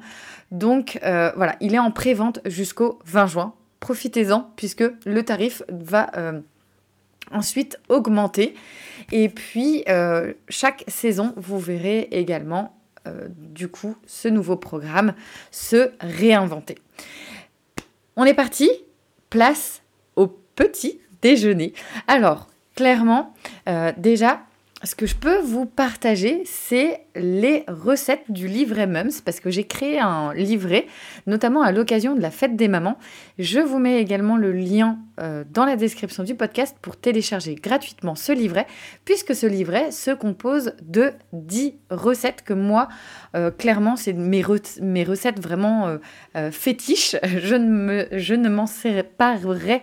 Donc 0.51 0.99
euh, 1.03 1.33
voilà, 1.37 1.57
il 1.61 1.75
est 1.75 1.79
en 1.79 1.91
pré-vente 1.91 2.41
jusqu'au 2.45 2.99
20 3.07 3.27
juin. 3.27 3.55
Profitez-en 3.81 4.51
puisque 4.57 4.85
le 5.07 5.23
tarif 5.23 5.63
va 5.69 6.11
euh, 6.17 6.41
ensuite 7.31 7.79
augmenter. 7.89 8.55
Et 9.13 9.29
puis 9.29 9.85
euh, 9.89 10.35
chaque 10.49 10.85
saison, 10.89 11.33
vous 11.37 11.59
verrez 11.59 12.09
également 12.11 12.77
du 13.35 13.67
coup 13.69 13.97
ce 14.07 14.29
nouveau 14.29 14.57
programme 14.57 15.15
se 15.51 15.91
réinventer. 16.01 16.77
On 18.15 18.25
est 18.25 18.35
parti, 18.35 18.71
place 19.31 19.81
au 20.17 20.27
petit 20.27 21.01
déjeuner. 21.23 21.73
Alors, 22.09 22.47
clairement, 22.77 23.33
déjà, 23.97 24.43
ce 24.83 24.95
que 24.95 25.05
je 25.05 25.15
peux 25.15 25.41
vous 25.41 25.67
partager, 25.67 26.43
c'est 26.47 27.03
les 27.15 27.65
recettes 27.69 28.31
du 28.31 28.49
livret 28.49 28.87
Mums, 28.87 29.21
parce 29.23 29.39
que 29.39 29.51
j'ai 29.51 29.65
créé 29.65 29.99
un 29.99 30.33
livret, 30.33 30.87
notamment 31.27 31.61
à 31.61 31.71
l'occasion 31.71 32.15
de 32.15 32.21
la 32.21 32.31
fête 32.31 32.57
des 32.57 32.69
mamans. 32.69 32.97
Je 33.39 33.61
vous 33.61 33.79
mets 33.79 34.01
également 34.01 34.39
le 34.39 34.53
lien 34.53 34.99
euh, 35.21 35.45
dans 35.51 35.67
la 35.67 35.77
description 35.77 36.23
du 36.23 36.35
podcast 36.35 36.77
pour 36.81 36.97
télécharger 36.97 37.57
gratuitement 37.57 38.15
ce 38.15 38.33
livret, 38.33 38.67
puisque 39.05 39.35
ce 39.35 39.47
livret 39.47 39.91
se 39.91 40.13
compose 40.13 40.73
de 40.83 41.13
10 41.35 41.75
recettes 41.91 42.43
que 42.43 42.55
moi, 42.55 42.89
euh, 43.37 43.51
clairement, 43.51 43.97
c'est 43.97 44.15
mes, 44.15 44.43
recettes 44.43 45.41
vraiment 45.41 45.99
euh, 46.37 46.51
fétiches. 46.51 47.17
Je 47.25 47.55
ne, 47.55 47.69
me, 47.69 48.09
je 48.13 48.35
ne 48.35 48.49
m'en 48.49 48.67
séparerai 48.67 49.83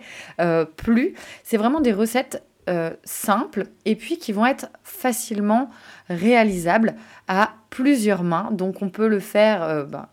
plus. 0.76 1.14
C'est 1.44 1.56
vraiment 1.56 1.80
des 1.80 1.92
recettes 1.92 2.42
euh, 2.68 2.90
simples 3.02 3.68
et 3.86 3.96
puis 3.96 4.18
qui 4.18 4.32
vont 4.32 4.44
être 4.44 4.66
facilement 4.82 5.70
réalisables 6.10 6.96
à 7.26 7.54
plusieurs 7.70 8.22
mains. 8.22 8.50
Donc 8.52 8.82
on 8.82 8.90
peut 8.90 9.08
le 9.08 9.20
faire 9.20 9.62
euh, 9.62 9.84
ben, 9.84 10.06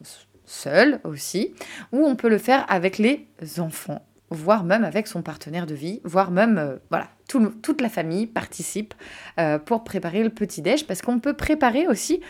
seul 0.46 1.02
aussi 1.04 1.54
ou 1.92 2.06
on 2.06 2.16
peut 2.16 2.30
le 2.30 2.38
faire 2.38 2.66
avec 2.70 2.98
les 2.98 3.28
enfants 3.58 4.06
voire 4.30 4.64
même 4.64 4.84
avec 4.84 5.08
son 5.08 5.22
partenaire 5.22 5.66
de 5.66 5.76
vie, 5.76 6.02
voire 6.04 6.32
même, 6.32 6.58
euh, 6.58 6.78
voilà, 6.90 7.10
toute 7.28 7.80
la 7.82 7.90
famille 7.90 8.26
participe 8.26 8.94
pour 9.66 9.84
préparer 9.84 10.24
le 10.24 10.30
petit-déj, 10.30 10.88
parce 10.88 11.02
qu'on 11.02 11.20
peut 11.20 11.34
préparer 11.34 11.88
aussi 11.88 12.22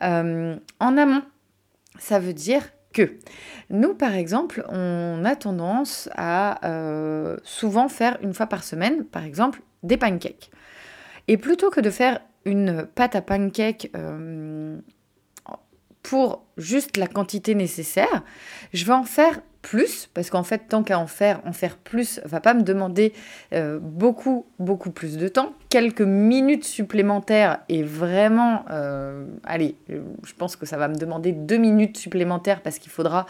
en 0.00 0.58
amont. 0.80 1.22
Ça 1.98 2.18
veut 2.18 2.32
dire 2.32 2.62
que 2.92 3.18
nous, 3.68 3.94
par 3.94 4.14
exemple, 4.14 4.64
on 4.68 5.24
a 5.24 5.36
tendance 5.36 6.08
à 6.16 6.60
souvent 7.44 7.88
faire 7.88 8.16
une 8.22 8.34
fois 8.34 8.46
par 8.46 8.64
semaine, 8.64 9.04
par 9.04 9.24
exemple, 9.24 9.60
des 9.82 9.96
pancakes. 9.96 10.50
Et 11.28 11.36
plutôt 11.36 11.70
que 11.70 11.80
de 11.80 11.90
faire 11.90 12.20
une 12.44 12.86
pâte 12.86 13.16
à 13.16 13.22
pancakes 13.22 13.90
euh, 13.94 14.78
pour 16.02 16.46
juste 16.56 16.96
la 16.96 17.06
quantité 17.06 17.54
nécessaire, 17.54 18.22
je 18.72 18.84
vais 18.84 18.92
en 18.92 19.04
faire 19.04 19.40
plus, 19.62 20.08
parce 20.14 20.30
qu'en 20.30 20.42
fait, 20.42 20.68
tant 20.68 20.82
qu'à 20.82 20.98
en 20.98 21.06
faire, 21.06 21.40
en 21.44 21.52
faire 21.52 21.76
plus 21.76 22.20
va 22.24 22.40
pas 22.40 22.54
me 22.54 22.62
demander 22.62 23.12
euh, 23.52 23.78
beaucoup, 23.80 24.46
beaucoup 24.58 24.90
plus 24.90 25.18
de 25.18 25.28
temps. 25.28 25.52
Quelques 25.68 26.00
minutes 26.00 26.64
supplémentaires 26.64 27.58
et 27.68 27.82
vraiment, 27.82 28.64
euh, 28.70 29.26
allez, 29.44 29.76
je 29.88 30.32
pense 30.36 30.56
que 30.56 30.64
ça 30.64 30.78
va 30.78 30.88
me 30.88 30.96
demander 30.96 31.32
deux 31.32 31.58
minutes 31.58 31.98
supplémentaires 31.98 32.62
parce 32.62 32.78
qu'il 32.78 32.90
faudra 32.90 33.26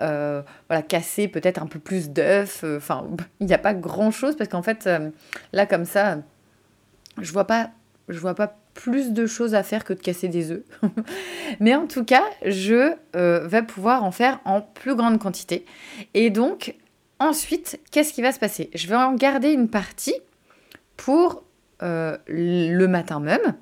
euh, 0.00 0.42
casser 0.88 1.26
peut-être 1.26 1.60
un 1.60 1.66
peu 1.66 1.78
plus 1.78 2.10
d'œufs. 2.10 2.64
Enfin, 2.76 3.06
il 3.40 3.46
n'y 3.46 3.54
a 3.54 3.58
pas 3.58 3.74
grand-chose 3.74 4.36
parce 4.36 4.48
qu'en 4.48 4.62
fait, 4.62 4.88
là, 5.52 5.66
comme 5.66 5.84
ça, 5.84 6.18
je 7.20 7.32
vois 7.32 7.46
pas, 7.46 7.70
je 8.08 8.18
vois 8.18 8.34
pas 8.34 8.56
plus 8.74 9.12
de 9.12 9.26
choses 9.26 9.54
à 9.54 9.62
faire 9.62 9.84
que 9.84 9.92
de 9.92 10.00
casser 10.00 10.28
des 10.28 10.50
œufs. 10.50 10.64
Mais 11.60 11.74
en 11.74 11.86
tout 11.86 12.04
cas, 12.04 12.24
je 12.44 12.92
euh, 13.16 13.46
vais 13.46 13.62
pouvoir 13.62 14.04
en 14.04 14.10
faire 14.10 14.40
en 14.44 14.60
plus 14.60 14.94
grande 14.94 15.18
quantité. 15.18 15.64
Et 16.14 16.30
donc, 16.30 16.74
ensuite, 17.18 17.80
qu'est-ce 17.90 18.12
qui 18.12 18.22
va 18.22 18.32
se 18.32 18.38
passer? 18.38 18.70
Je 18.74 18.86
vais 18.88 18.96
en 18.96 19.14
garder 19.14 19.50
une 19.52 19.68
partie 19.68 20.16
pour 20.96 21.44
euh, 21.82 22.16
le 22.28 22.86
matin 22.86 23.20
même, 23.20 23.54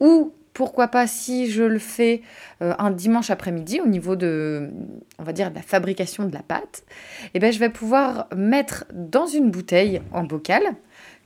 ou 0.00 0.32
pourquoi 0.52 0.86
pas 0.88 1.06
si 1.06 1.50
je 1.50 1.64
le 1.64 1.80
fais 1.80 2.22
euh, 2.62 2.72
un 2.78 2.92
dimanche 2.92 3.30
après-midi 3.30 3.80
au 3.80 3.86
niveau 3.86 4.14
de, 4.14 4.70
on 5.18 5.24
va 5.24 5.32
dire, 5.32 5.50
la 5.52 5.62
fabrication 5.62 6.24
de 6.24 6.32
la 6.32 6.42
pâte, 6.42 6.84
et 7.26 7.30
eh 7.34 7.38
ben, 7.40 7.52
je 7.52 7.58
vais 7.58 7.68
pouvoir 7.68 8.28
mettre 8.34 8.84
dans 8.92 9.26
une 9.26 9.50
bouteille 9.50 10.00
en 10.12 10.22
bocal 10.22 10.62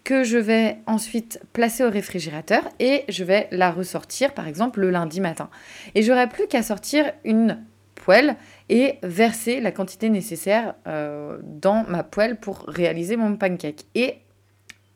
que 0.08 0.24
je 0.24 0.38
vais 0.38 0.78
ensuite 0.86 1.38
placer 1.52 1.84
au 1.84 1.90
réfrigérateur 1.90 2.66
et 2.80 3.04
je 3.10 3.24
vais 3.24 3.46
la 3.50 3.70
ressortir 3.70 4.32
par 4.32 4.48
exemple 4.48 4.80
le 4.80 4.88
lundi 4.88 5.20
matin. 5.20 5.50
Et 5.94 6.02
j'aurai 6.02 6.30
plus 6.30 6.46
qu'à 6.46 6.62
sortir 6.62 7.12
une 7.24 7.62
poêle 7.94 8.36
et 8.70 8.94
verser 9.02 9.60
la 9.60 9.70
quantité 9.70 10.08
nécessaire 10.08 10.76
euh, 10.86 11.36
dans 11.42 11.84
ma 11.86 12.04
poêle 12.04 12.40
pour 12.40 12.64
réaliser 12.68 13.16
mon 13.16 13.36
pancake. 13.36 13.84
Et 13.94 14.20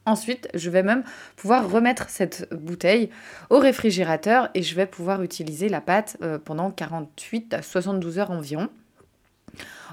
Ensuite, 0.04 0.48
je 0.52 0.68
vais 0.68 0.82
même 0.82 1.04
pouvoir 1.36 1.70
remettre 1.70 2.08
cette 2.08 2.52
bouteille 2.52 3.08
au 3.50 3.58
réfrigérateur 3.60 4.48
et 4.54 4.62
je 4.62 4.74
vais 4.74 4.86
pouvoir 4.86 5.22
utiliser 5.22 5.68
la 5.68 5.80
pâte 5.80 6.16
euh, 6.22 6.40
pendant 6.44 6.72
48 6.72 7.54
à 7.54 7.62
72 7.62 8.18
heures 8.18 8.32
environ. 8.32 8.68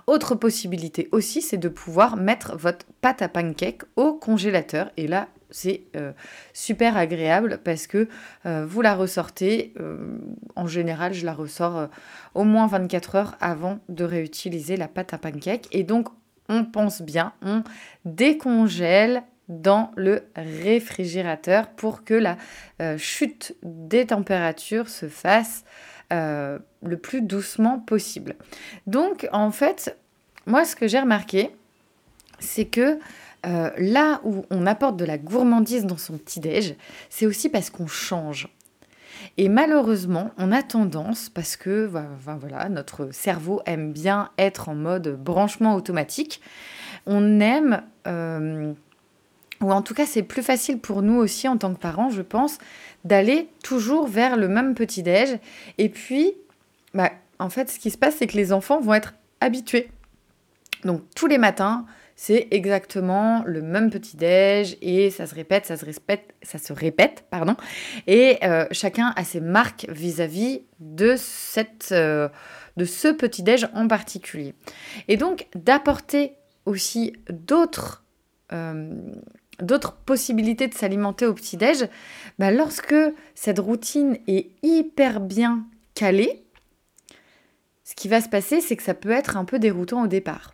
Autre 0.09 0.33
possibilité 0.33 1.07
aussi, 1.11 1.39
c'est 1.39 1.59
de 1.59 1.69
pouvoir 1.69 2.17
mettre 2.17 2.57
votre 2.57 2.83
pâte 2.99 3.21
à 3.21 3.29
pancake 3.29 3.83
au 3.95 4.13
congélateur. 4.13 4.89
Et 4.97 5.05
là, 5.05 5.27
c'est 5.51 5.83
euh, 5.95 6.13
super 6.51 6.97
agréable 6.97 7.59
parce 7.63 7.85
que 7.85 8.07
euh, 8.47 8.65
vous 8.67 8.81
la 8.81 8.95
ressortez. 8.95 9.71
Euh, 9.79 10.17
en 10.55 10.65
général, 10.65 11.13
je 11.13 11.27
la 11.27 11.33
ressors 11.33 11.89
au 12.33 12.43
moins 12.43 12.65
24 12.65 13.15
heures 13.17 13.37
avant 13.39 13.81
de 13.87 14.03
réutiliser 14.03 14.77
la 14.77 14.87
pâte 14.87 15.13
à 15.13 15.19
pancake. 15.19 15.67
Et 15.71 15.83
donc, 15.83 16.07
on 16.49 16.65
pense 16.65 17.03
bien, 17.03 17.33
on 17.43 17.61
décongèle 18.03 19.21
dans 19.47 19.91
le 19.95 20.23
réfrigérateur 20.35 21.67
pour 21.69 22.03
que 22.03 22.15
la 22.15 22.35
chute 22.97 23.55
des 23.61 24.07
températures 24.07 24.89
se 24.89 25.07
fasse 25.07 25.65
euh, 26.13 26.59
le 26.83 26.97
plus 26.97 27.21
doucement 27.21 27.79
possible. 27.79 28.35
Donc, 28.87 29.27
en 29.31 29.51
fait, 29.51 29.97
moi, 30.45 30.65
ce 30.65 30.75
que 30.75 30.87
j'ai 30.87 30.99
remarqué, 30.99 31.51
c'est 32.39 32.65
que 32.65 32.99
euh, 33.45 33.69
là 33.77 34.19
où 34.23 34.45
on 34.49 34.65
apporte 34.65 34.97
de 34.97 35.05
la 35.05 35.17
gourmandise 35.17 35.85
dans 35.85 35.97
son 35.97 36.17
petit-déj, 36.17 36.75
c'est 37.09 37.25
aussi 37.25 37.49
parce 37.49 37.69
qu'on 37.69 37.87
change. 37.87 38.49
Et 39.37 39.49
malheureusement, 39.49 40.31
on 40.37 40.51
a 40.51 40.63
tendance, 40.63 41.29
parce 41.29 41.55
que 41.55 41.89
voilà, 42.25 42.69
notre 42.69 43.13
cerveau 43.13 43.61
aime 43.65 43.91
bien 43.91 44.29
être 44.37 44.69
en 44.69 44.75
mode 44.75 45.21
branchement 45.21 45.75
automatique, 45.75 46.41
on 47.05 47.39
aime, 47.39 47.83
euh, 48.07 48.73
ou 49.61 49.71
en 49.71 49.81
tout 49.81 49.93
cas 49.93 50.05
c'est 50.05 50.23
plus 50.23 50.43
facile 50.43 50.79
pour 50.79 51.01
nous 51.01 51.15
aussi 51.15 51.47
en 51.47 51.57
tant 51.57 51.73
que 51.73 51.79
parents, 51.79 52.09
je 52.09 52.21
pense, 52.21 52.57
d'aller 53.03 53.49
toujours 53.63 54.07
vers 54.07 54.37
le 54.37 54.47
même 54.47 54.75
petit-déj. 54.75 55.39
Et 55.77 55.89
puis, 55.89 56.33
bah, 56.93 57.11
en 57.39 57.49
fait, 57.49 57.69
ce 57.69 57.79
qui 57.79 57.91
se 57.91 57.97
passe, 57.97 58.15
c'est 58.17 58.27
que 58.27 58.37
les 58.37 58.51
enfants 58.51 58.79
vont 58.79 58.93
être 58.93 59.13
habitués. 59.39 59.89
Donc, 60.83 61.03
tous 61.15 61.27
les 61.27 61.37
matins, 61.37 61.85
c'est 62.15 62.49
exactement 62.51 63.43
le 63.45 63.61
même 63.61 63.89
petit-déj 63.89 64.77
et 64.81 65.09
ça 65.09 65.25
se 65.25 65.33
répète, 65.33 65.65
ça 65.65 65.77
se 65.77 65.85
répète, 65.85 66.33
ça 66.41 66.57
se 66.57 66.73
répète, 66.73 67.23
pardon. 67.29 67.55
Et 68.07 68.39
euh, 68.43 68.65
chacun 68.71 69.13
a 69.15 69.23
ses 69.23 69.39
marques 69.39 69.85
vis-à-vis 69.89 70.63
de, 70.81 71.15
euh, 71.93 72.29
ce 72.77 73.07
petit-déj 73.07 73.69
en 73.73 73.87
particulier. 73.87 74.53
Et 75.07 75.15
donc, 75.15 75.47
d'apporter 75.55 76.33
aussi 76.65 77.13
d'autres... 77.29 78.03
Euh, 78.51 78.91
d'autres 79.61 79.93
possibilités 79.93 80.67
de 80.67 80.73
s'alimenter 80.73 81.25
au 81.25 81.33
petit-déj, 81.33 81.87
bah 82.37 82.51
lorsque 82.51 82.95
cette 83.35 83.59
routine 83.59 84.17
est 84.27 84.51
hyper 84.63 85.19
bien 85.19 85.65
calé, 85.95 86.43
ce 87.83 87.95
qui 87.95 88.07
va 88.07 88.21
se 88.21 88.29
passer, 88.29 88.61
c'est 88.61 88.75
que 88.75 88.83
ça 88.83 88.93
peut 88.93 89.11
être 89.11 89.37
un 89.37 89.45
peu 89.45 89.59
déroutant 89.59 90.03
au 90.03 90.07
départ. 90.07 90.53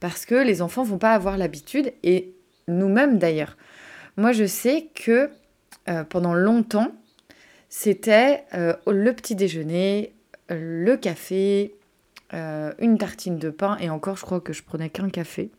Parce 0.00 0.26
que 0.26 0.34
les 0.34 0.62
enfants 0.62 0.82
vont 0.82 0.98
pas 0.98 1.12
avoir 1.12 1.36
l'habitude, 1.36 1.92
et 2.02 2.34
nous-mêmes 2.68 3.18
d'ailleurs. 3.18 3.56
Moi, 4.16 4.32
je 4.32 4.46
sais 4.46 4.88
que 4.94 5.30
euh, 5.88 6.04
pendant 6.04 6.34
longtemps, 6.34 6.92
c'était 7.68 8.44
euh, 8.54 8.74
le 8.86 9.12
petit 9.12 9.34
déjeuner, 9.34 10.14
le 10.48 10.96
café, 10.96 11.74
euh, 12.34 12.72
une 12.78 12.98
tartine 12.98 13.38
de 13.38 13.50
pain, 13.50 13.76
et 13.78 13.90
encore, 13.90 14.16
je 14.16 14.22
crois 14.22 14.40
que 14.40 14.52
je 14.52 14.62
prenais 14.62 14.88
qu'un 14.88 15.10
café. 15.10 15.50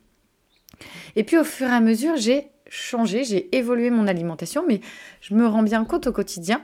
Et 1.16 1.24
puis 1.24 1.38
au 1.38 1.44
fur 1.44 1.68
et 1.68 1.72
à 1.72 1.80
mesure, 1.80 2.16
j'ai 2.16 2.48
changé, 2.68 3.24
j'ai 3.24 3.54
évolué 3.56 3.90
mon 3.90 4.06
alimentation, 4.06 4.64
mais 4.66 4.80
je 5.20 5.34
me 5.34 5.46
rends 5.46 5.62
bien 5.62 5.84
compte 5.84 6.06
au 6.06 6.12
quotidien 6.12 6.62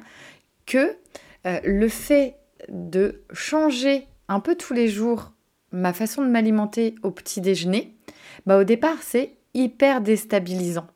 que 0.66 0.96
le 1.44 1.88
fait 1.88 2.37
de 2.68 3.23
changer 3.32 4.06
un 4.28 4.40
peu 4.40 4.54
tous 4.54 4.73
les 4.73 4.88
jours 4.88 5.32
ma 5.75 5.92
façon 5.92 6.23
de 6.23 6.28
m'alimenter 6.28 6.94
au 7.02 7.11
petit 7.11 7.40
déjeuner, 7.40 7.94
bah 8.46 8.58
au 8.58 8.64
départ 8.64 8.99
c'est 9.02 9.32
hyper 9.52 10.00
déstabilisant 10.00 10.87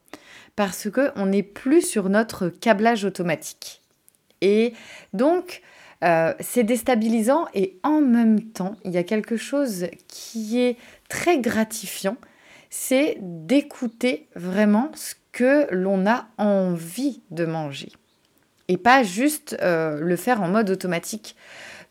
parce 0.55 0.89
que 0.89 1.11
on 1.15 1.27
n'est 1.27 1.43
plus 1.43 1.81
sur 1.81 2.09
notre 2.09 2.49
câblage 2.49 3.05
automatique. 3.05 3.81
Et 4.41 4.73
donc 5.13 5.61
euh, 6.03 6.33
c'est 6.39 6.63
déstabilisant 6.63 7.47
et 7.53 7.77
en 7.83 8.01
même 8.01 8.41
temps 8.41 8.75
il 8.85 8.91
y 8.91 8.97
a 8.97 9.03
quelque 9.03 9.37
chose 9.37 9.87
qui 10.07 10.59
est 10.59 10.77
très 11.09 11.39
gratifiant, 11.39 12.17
c'est 12.69 13.17
d'écouter 13.21 14.29
vraiment 14.35 14.91
ce 14.95 15.15
que 15.31 15.67
l'on 15.71 16.05
a 16.05 16.27
envie 16.37 17.21
de 17.31 17.45
manger 17.45 17.91
et 18.69 18.77
pas 18.77 19.03
juste 19.03 19.57
euh, 19.61 19.99
le 19.99 20.15
faire 20.15 20.41
en 20.41 20.47
mode 20.47 20.69
automatique. 20.69 21.35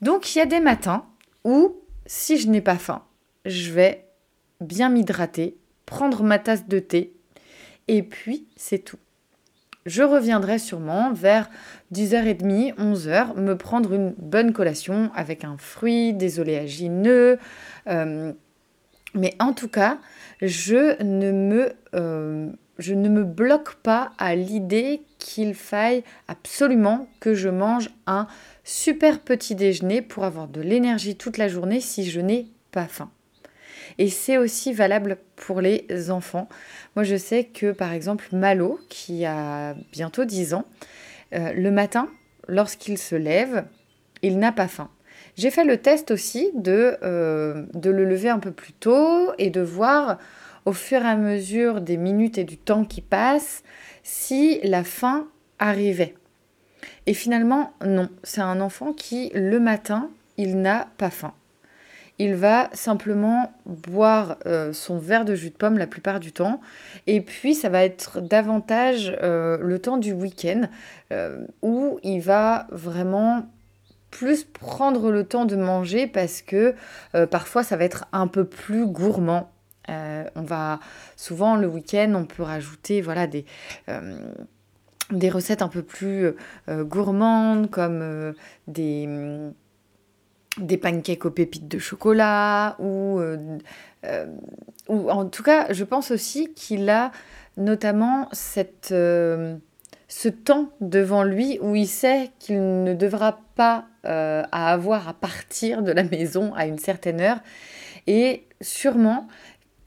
Donc 0.00 0.34
il 0.34 0.38
y 0.38 0.40
a 0.40 0.46
des 0.46 0.60
matins 0.60 1.04
où 1.44 1.76
si 2.06 2.38
je 2.38 2.48
n'ai 2.48 2.62
pas 2.62 2.76
faim, 2.76 3.02
je 3.44 3.72
vais 3.72 4.06
bien 4.60 4.88
m'hydrater, 4.88 5.58
prendre 5.84 6.22
ma 6.22 6.38
tasse 6.38 6.66
de 6.66 6.78
thé, 6.78 7.12
et 7.88 8.02
puis 8.02 8.46
c'est 8.56 8.78
tout. 8.78 8.98
Je 9.86 10.02
reviendrai 10.02 10.58
sûrement 10.58 11.12
vers 11.12 11.50
10h30, 11.92 12.74
11h, 12.76 13.36
me 13.36 13.56
prendre 13.56 13.94
une 13.94 14.14
bonne 14.18 14.52
collation 14.52 15.10
avec 15.14 15.44
un 15.44 15.56
fruit, 15.56 16.12
des 16.12 16.40
oléagineux. 16.40 17.38
Euh, 17.86 18.32
mais 19.14 19.34
en 19.38 19.54
tout 19.54 19.68
cas, 19.68 19.98
je 20.40 21.02
ne 21.02 21.32
me, 21.32 21.72
euh, 21.94 22.48
je 22.78 22.94
ne 22.94 23.08
me 23.08 23.24
bloque 23.24 23.74
pas 23.76 24.12
à 24.18 24.34
l'idée 24.34 25.02
qu'il 25.18 25.54
faille 25.54 26.04
absolument 26.28 27.08
que 27.20 27.34
je 27.34 27.48
mange 27.48 27.90
un 28.06 28.26
super 28.64 29.20
petit 29.20 29.54
déjeuner 29.54 30.02
pour 30.02 30.24
avoir 30.24 30.48
de 30.48 30.60
l'énergie 30.60 31.16
toute 31.16 31.38
la 31.38 31.48
journée 31.48 31.80
si 31.80 32.08
je 32.08 32.20
n'ai 32.20 32.46
pas 32.70 32.86
faim. 32.86 33.10
Et 33.98 34.08
c'est 34.08 34.36
aussi 34.36 34.72
valable 34.72 35.18
pour 35.34 35.60
les 35.60 36.10
enfants. 36.10 36.48
Moi, 36.94 37.04
je 37.04 37.16
sais 37.16 37.44
que 37.44 37.72
par 37.72 37.92
exemple, 37.92 38.28
Malo, 38.32 38.78
qui 38.88 39.24
a 39.24 39.74
bientôt 39.92 40.24
10 40.24 40.54
ans, 40.54 40.64
euh, 41.34 41.52
le 41.52 41.70
matin, 41.70 42.08
lorsqu'il 42.46 42.96
se 42.96 43.16
lève, 43.16 43.64
il 44.22 44.38
n'a 44.38 44.52
pas 44.52 44.68
faim. 44.68 44.90
J'ai 45.38 45.52
fait 45.52 45.64
le 45.64 45.76
test 45.76 46.10
aussi 46.10 46.50
de, 46.56 46.96
euh, 47.04 47.64
de 47.72 47.90
le 47.90 48.04
lever 48.04 48.28
un 48.28 48.40
peu 48.40 48.50
plus 48.50 48.72
tôt 48.72 49.32
et 49.38 49.50
de 49.50 49.60
voir 49.60 50.18
au 50.64 50.72
fur 50.72 51.00
et 51.00 51.06
à 51.06 51.14
mesure 51.14 51.80
des 51.80 51.96
minutes 51.96 52.38
et 52.38 52.44
du 52.44 52.58
temps 52.58 52.84
qui 52.84 53.00
passent 53.00 53.62
si 54.02 54.58
la 54.64 54.82
faim 54.82 55.28
arrivait. 55.60 56.16
Et 57.06 57.14
finalement, 57.14 57.72
non, 57.86 58.08
c'est 58.24 58.40
un 58.40 58.60
enfant 58.60 58.92
qui, 58.92 59.30
le 59.32 59.60
matin, 59.60 60.10
il 60.38 60.60
n'a 60.60 60.88
pas 60.98 61.10
faim. 61.10 61.34
Il 62.18 62.34
va 62.34 62.68
simplement 62.72 63.52
boire 63.64 64.38
euh, 64.44 64.72
son 64.72 64.98
verre 64.98 65.24
de 65.24 65.36
jus 65.36 65.50
de 65.50 65.54
pomme 65.54 65.78
la 65.78 65.86
plupart 65.86 66.18
du 66.18 66.32
temps. 66.32 66.60
Et 67.06 67.20
puis, 67.20 67.54
ça 67.54 67.68
va 67.68 67.84
être 67.84 68.20
davantage 68.20 69.16
euh, 69.22 69.56
le 69.60 69.78
temps 69.78 69.98
du 69.98 70.12
week-end 70.12 70.62
où 71.62 72.00
il 72.02 72.20
va 72.20 72.66
vraiment 72.72 73.46
plus 74.10 74.44
prendre 74.44 75.10
le 75.10 75.24
temps 75.24 75.44
de 75.44 75.56
manger 75.56 76.06
parce 76.06 76.42
que 76.42 76.74
parfois, 77.30 77.62
ça 77.62 77.76
va 77.76 77.84
être 77.84 78.06
un 78.12 78.26
peu 78.26 78.44
plus 78.44 78.86
gourmand. 78.86 79.50
on 79.88 80.42
va 80.42 80.80
souvent 81.16 81.56
le 81.56 81.66
week-end, 81.66 82.12
on 82.14 82.24
peut 82.24 82.42
rajouter 82.42 83.00
voilà 83.00 83.26
des 83.26 83.44
des 85.10 85.30
recettes 85.30 85.62
un 85.62 85.68
peu 85.68 85.82
plus 85.82 86.32
euh, 86.68 86.84
gourmandes 86.84 87.70
comme 87.70 88.00
euh, 88.02 88.32
des, 88.66 89.08
pancakes 90.76 91.24
aux 91.24 91.30
pépites 91.30 91.68
de 91.68 91.78
chocolat 91.78 92.76
ou, 92.78 93.20
euh, 93.20 93.58
ou 94.88 95.10
en 95.10 95.26
tout 95.26 95.42
cas 95.42 95.72
je 95.72 95.84
pense 95.84 96.10
aussi 96.10 96.52
qu'il 96.54 96.90
a 96.90 97.12
notamment 97.56 98.28
cette, 98.32 98.94
ce 100.08 100.28
temps 100.28 100.70
devant 100.80 101.22
lui 101.22 101.58
où 101.60 101.76
il 101.76 101.86
sait 101.86 102.30
qu'il 102.38 102.82
ne 102.82 102.94
devra 102.94 103.40
pas 103.54 103.86
à 104.04 104.72
avoir 104.72 105.06
à 105.08 105.12
partir 105.12 105.82
de 105.82 105.92
la 105.92 106.02
maison 106.02 106.54
à 106.54 106.66
une 106.66 106.78
certaine 106.78 107.20
heure. 107.20 107.40
Et 108.06 108.46
sûrement 108.62 109.28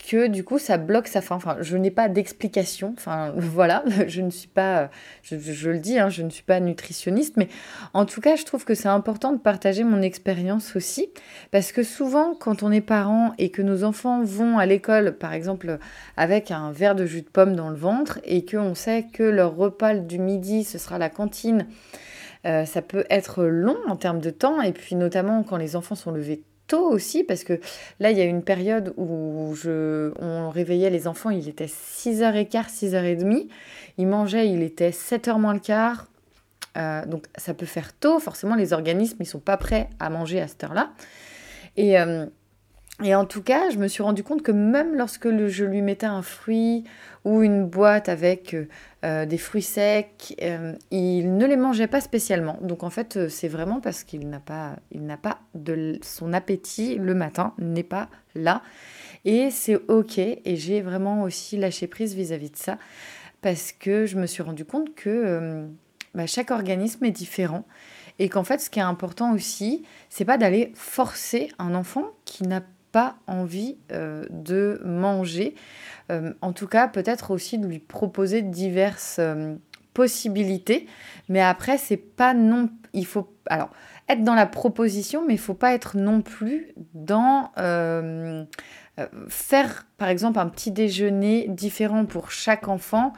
que 0.01 0.27
du 0.27 0.43
coup 0.43 0.59
ça 0.59 0.77
bloque 0.77 1.07
sa 1.07 1.21
faim. 1.21 1.35
Enfin, 1.35 1.57
je 1.61 1.77
n'ai 1.77 1.91
pas 1.91 2.09
d'explication. 2.09 2.93
Enfin, 2.97 3.33
voilà, 3.37 3.83
je 4.07 4.21
ne 4.21 4.29
suis 4.29 4.47
pas, 4.47 4.89
je, 5.23 5.69
le 5.69 5.79
dis, 5.79 5.99
hein, 5.99 6.09
je 6.09 6.23
ne 6.23 6.29
suis 6.29 6.43
pas 6.43 6.59
nutritionniste, 6.59 7.37
mais 7.37 7.47
en 7.93 8.05
tout 8.05 8.21
cas, 8.21 8.35
je 8.35 8.43
trouve 8.43 8.65
que 8.65 8.75
c'est 8.75 8.87
important 8.87 9.31
de 9.31 9.37
partager 9.37 9.83
mon 9.83 10.01
expérience 10.01 10.75
aussi, 10.75 11.09
parce 11.51 11.71
que 11.71 11.83
souvent, 11.83 12.33
quand 12.33 12.63
on 12.63 12.71
est 12.71 12.81
parent 12.81 13.33
et 13.37 13.49
que 13.49 13.61
nos 13.61 13.83
enfants 13.83 14.23
vont 14.23 14.57
à 14.57 14.65
l'école, 14.65 15.17
par 15.17 15.33
exemple, 15.33 15.77
avec 16.17 16.51
un 16.51 16.71
verre 16.71 16.95
de 16.95 17.05
jus 17.05 17.21
de 17.21 17.29
pomme 17.29 17.55
dans 17.55 17.69
le 17.69 17.77
ventre, 17.77 18.19
et 18.23 18.45
qu'on 18.45 18.75
sait 18.75 19.07
que 19.11 19.23
leur 19.23 19.55
repas 19.55 19.95
du 19.95 20.19
midi, 20.19 20.63
ce 20.63 20.77
sera 20.77 20.97
la 20.97 21.09
cantine. 21.09 21.67
Euh, 22.45 22.65
ça 22.65 22.81
peut 22.81 23.05
être 23.09 23.43
long 23.43 23.77
en 23.87 23.95
termes 23.95 24.19
de 24.19 24.31
temps, 24.31 24.61
et 24.61 24.71
puis 24.71 24.95
notamment 24.95 25.43
quand 25.43 25.57
les 25.57 25.75
enfants 25.75 25.95
sont 25.95 26.11
levés 26.11 26.43
aussi, 26.79 27.23
parce 27.23 27.43
que 27.43 27.59
là, 27.99 28.11
il 28.11 28.17
y 28.17 28.21
a 28.21 28.25
une 28.25 28.43
période 28.43 28.93
où 28.97 29.53
je, 29.55 30.11
on 30.19 30.49
réveillait 30.49 30.89
les 30.89 31.07
enfants, 31.07 31.29
il 31.29 31.47
était 31.47 31.65
6h15, 31.65 32.69
6h30. 32.69 33.47
Ils 33.97 34.07
mangeaient, 34.07 34.49
il 34.49 34.61
était 34.61 34.91
7h 34.91 35.39
moins 35.39 35.53
le 35.53 35.59
quart. 35.59 36.07
Euh, 36.77 37.05
donc 37.05 37.25
ça 37.35 37.53
peut 37.53 37.65
faire 37.65 37.91
tôt, 37.93 38.19
forcément 38.19 38.55
les 38.55 38.71
organismes 38.71 39.17
ils 39.19 39.25
sont 39.25 39.41
pas 39.41 39.57
prêts 39.57 39.89
à 39.99 40.09
manger 40.09 40.39
à 40.39 40.47
cette 40.47 40.63
heure-là. 40.63 40.91
Et, 41.75 41.99
euh, 41.99 42.25
et 43.03 43.15
en 43.15 43.25
tout 43.25 43.41
cas, 43.41 43.69
je 43.69 43.77
me 43.77 43.87
suis 43.87 44.03
rendu 44.03 44.23
compte 44.23 44.43
que 44.43 44.51
même 44.51 44.95
lorsque 44.95 45.29
je 45.47 45.65
lui 45.65 45.81
mettais 45.81 46.05
un 46.05 46.21
fruit 46.21 46.83
ou 47.25 47.41
une 47.41 47.65
boîte 47.65 48.09
avec 48.09 48.53
euh, 48.53 48.67
euh, 49.03 49.25
des 49.25 49.37
fruits 49.37 49.61
secs, 49.61 50.35
euh, 50.41 50.73
il 50.91 51.35
ne 51.35 51.45
les 51.45 51.55
mangeait 51.55 51.87
pas 51.87 52.01
spécialement. 52.01 52.57
Donc 52.61 52.83
en 52.83 52.89
fait, 52.89 53.27
c'est 53.29 53.47
vraiment 53.47 53.79
parce 53.79 54.03
qu'il 54.03 54.29
n'a 54.29 54.39
pas, 54.39 54.75
il 54.91 55.05
n'a 55.05 55.17
pas 55.17 55.39
de 55.55 55.99
son 56.03 56.33
appétit 56.33 56.95
le 56.95 57.15
matin 57.15 57.53
n'est 57.57 57.83
pas 57.83 58.09
là. 58.35 58.61
Et 59.25 59.49
c'est 59.51 59.75
ok. 59.75 60.17
Et 60.17 60.55
j'ai 60.55 60.81
vraiment 60.81 61.23
aussi 61.23 61.57
lâché 61.57 61.87
prise 61.87 62.15
vis-à-vis 62.15 62.51
de 62.51 62.57
ça 62.57 62.77
parce 63.41 63.71
que 63.71 64.05
je 64.05 64.17
me 64.17 64.27
suis 64.27 64.43
rendu 64.43 64.65
compte 64.65 64.93
que 64.93 65.65
bah, 66.13 66.27
chaque 66.27 66.51
organisme 66.51 67.03
est 67.05 67.11
différent 67.11 67.65
et 68.19 68.29
qu'en 68.29 68.43
fait, 68.43 68.59
ce 68.59 68.69
qui 68.69 68.79
est 68.79 68.83
important 68.83 69.33
aussi, 69.33 69.83
c'est 70.09 70.25
pas 70.25 70.37
d'aller 70.37 70.71
forcer 70.75 71.51
un 71.57 71.73
enfant 71.73 72.05
qui 72.25 72.43
n'a 72.43 72.61
pas 72.91 73.15
envie 73.27 73.77
euh, 73.91 74.25
de 74.29 74.81
manger. 74.85 75.55
Euh, 76.11 76.33
en 76.41 76.53
tout 76.53 76.67
cas, 76.67 76.87
peut-être 76.87 77.31
aussi 77.31 77.57
de 77.57 77.67
lui 77.67 77.79
proposer 77.79 78.41
diverses 78.41 79.17
euh, 79.19 79.55
possibilités. 79.93 80.87
Mais 81.29 81.41
après, 81.41 81.77
c'est 81.77 81.97
pas 81.97 82.33
non. 82.33 82.69
Il 82.93 83.05
faut. 83.05 83.33
Alors, 83.47 83.69
être 84.09 84.23
dans 84.23 84.35
la 84.35 84.45
proposition, 84.45 85.25
mais 85.25 85.35
il 85.35 85.39
faut 85.39 85.53
pas 85.53 85.73
être 85.73 85.97
non 85.97 86.21
plus 86.21 86.73
dans. 86.93 87.51
faire, 89.29 89.87
par 89.97 90.09
exemple, 90.09 90.39
un 90.39 90.49
petit 90.49 90.71
déjeuner 90.71 91.47
différent 91.47 92.05
pour 92.05 92.31
chaque 92.31 92.67
enfant, 92.67 93.13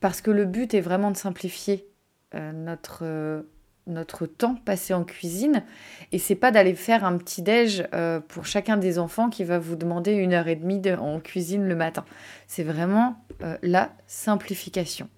parce 0.00 0.20
que 0.20 0.30
le 0.30 0.44
but 0.44 0.74
est 0.74 0.80
vraiment 0.80 1.10
de 1.12 1.16
simplifier 1.16 1.86
notre 2.34 3.44
notre 3.86 4.26
temps 4.26 4.54
passé 4.54 4.94
en 4.94 5.04
cuisine 5.04 5.64
et 6.12 6.18
c'est 6.18 6.36
pas 6.36 6.50
d'aller 6.50 6.74
faire 6.74 7.04
un 7.04 7.16
petit 7.18 7.42
déj 7.42 7.86
euh, 7.94 8.20
pour 8.20 8.46
chacun 8.46 8.76
des 8.76 8.98
enfants 8.98 9.28
qui 9.28 9.44
va 9.44 9.58
vous 9.58 9.76
demander 9.76 10.12
une 10.12 10.32
heure 10.32 10.48
et 10.48 10.56
demie 10.56 10.80
en 10.98 11.20
cuisine 11.20 11.66
le 11.66 11.74
matin. 11.74 12.04
C'est 12.46 12.62
vraiment 12.62 13.16
euh, 13.42 13.56
la 13.62 13.90
simplification. 14.06 15.08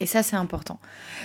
Et 0.00 0.06
ça, 0.06 0.22
c'est 0.22 0.36
important. 0.36 0.80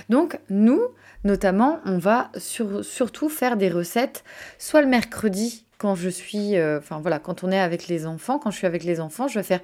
Donc, 0.09 0.39
nous, 0.49 0.81
notamment, 1.23 1.79
on 1.85 1.97
va 1.97 2.31
surtout 2.37 3.29
faire 3.29 3.57
des 3.57 3.69
recettes, 3.69 4.23
soit 4.59 4.81
le 4.81 4.87
mercredi 4.87 5.65
quand 5.77 5.95
je 5.95 6.09
suis, 6.09 6.57
euh, 6.57 6.79
voilà, 7.01 7.19
quand 7.19 7.43
on 7.43 7.51
est 7.51 7.59
avec 7.59 7.87
les 7.87 8.05
enfants, 8.07 8.39
quand 8.39 8.49
je 8.49 8.57
suis 8.57 8.67
avec 8.67 8.83
les 8.83 8.99
enfants, 8.99 9.27
je 9.27 9.37
vais 9.37 9.43
faire 9.43 9.59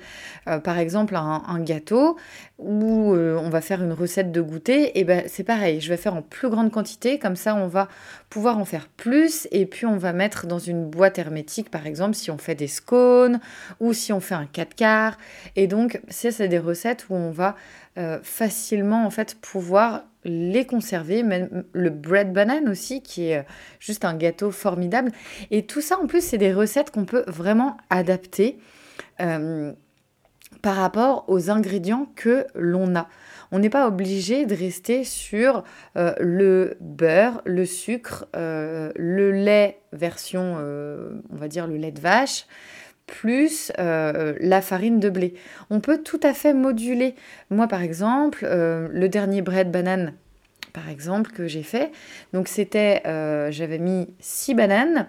euh, 0.47 0.59
par 0.59 0.77
exemple 0.77 1.15
un, 1.15 1.59
gâteau 1.59 2.17
ou 2.59 3.13
euh, 3.13 3.37
on 3.41 3.49
va 3.49 3.61
faire 3.61 3.81
une 3.83 3.93
recette 3.93 4.31
de 4.31 4.41
goûter, 4.41 4.99
et 4.99 5.03
ben 5.03 5.23
c'est 5.27 5.43
pareil, 5.43 5.81
je 5.81 5.89
vais 5.89 5.97
faire 5.97 6.13
en 6.13 6.21
plus 6.21 6.49
grande 6.49 6.71
quantité, 6.71 7.17
comme 7.17 7.35
ça 7.35 7.55
on 7.55 7.67
va 7.67 7.87
pouvoir 8.29 8.57
en 8.57 8.65
faire 8.65 8.87
plus. 8.87 9.47
Et 9.51 9.65
puis 9.65 9.85
on 9.85 9.97
va 9.97 10.13
mettre 10.13 10.45
dans 10.45 10.59
une 10.59 10.89
boîte 10.89 11.17
hermétique 11.17 11.71
par 11.71 11.87
exemple 11.87 12.15
si 12.15 12.29
on 12.31 12.37
fait 12.37 12.55
des 12.55 12.67
scones 12.67 13.39
ou 13.79 13.93
si 13.93 14.13
on 14.13 14.19
fait 14.19 14.35
un 14.35 14.45
4 14.45 14.75
quarts. 14.75 15.17
Et 15.55 15.67
donc 15.67 15.99
c'est 16.09 16.47
des 16.47 16.59
recettes 16.59 17.07
où 17.09 17.15
on 17.15 17.31
va 17.31 17.55
facilement 18.23 19.05
en 19.05 19.09
fait 19.09 19.35
pouvoir 19.39 20.03
les 20.25 20.65
conserver, 20.65 21.23
même 21.23 21.63
le 21.73 21.89
bread 21.89 22.33
banane 22.33 22.69
aussi, 22.69 23.01
qui 23.01 23.29
est 23.29 23.39
euh, 23.39 23.43
juste 23.79 24.05
un 24.05 24.15
gâteau 24.15 24.51
formidable. 24.51 25.11
Et 25.51 25.65
tout 25.65 25.81
ça, 25.81 25.99
en 25.99 26.07
plus, 26.07 26.23
c'est 26.23 26.37
des 26.37 26.53
recettes 26.53 26.91
qu'on 26.91 27.05
peut 27.05 27.23
vraiment 27.27 27.77
adapter 27.89 28.59
euh, 29.21 29.73
par 30.61 30.75
rapport 30.75 31.25
aux 31.27 31.49
ingrédients 31.49 32.07
que 32.15 32.45
l'on 32.55 32.95
a. 32.95 33.09
On 33.51 33.59
n'est 33.59 33.69
pas 33.69 33.87
obligé 33.87 34.45
de 34.45 34.55
rester 34.55 35.03
sur 35.03 35.63
euh, 35.95 36.13
le 36.19 36.77
beurre, 36.79 37.41
le 37.45 37.65
sucre, 37.65 38.27
le 38.33 39.31
lait 39.31 39.79
version, 39.91 40.55
on 40.55 41.35
va 41.35 41.47
dire 41.47 41.67
le 41.67 41.75
lait 41.75 41.91
de 41.91 41.99
vache, 41.99 42.47
plus 43.05 43.71
la 43.77 44.61
farine 44.61 44.99
de 44.99 45.09
blé. 45.09 45.33
On 45.69 45.79
peut 45.79 46.01
tout 46.01 46.19
à 46.23 46.33
fait 46.33 46.53
moduler. 46.53 47.15
Moi, 47.49 47.67
par 47.67 47.81
exemple, 47.81 48.45
le 48.45 49.07
dernier 49.07 49.41
bread 49.41 49.71
banane 49.71 50.13
par 50.73 50.89
exemple, 50.89 51.31
que 51.31 51.47
j'ai 51.47 51.63
fait. 51.63 51.91
Donc 52.33 52.47
c'était, 52.47 53.03
euh, 53.05 53.51
j'avais 53.51 53.77
mis 53.77 54.07
6 54.19 54.55
bananes, 54.55 55.07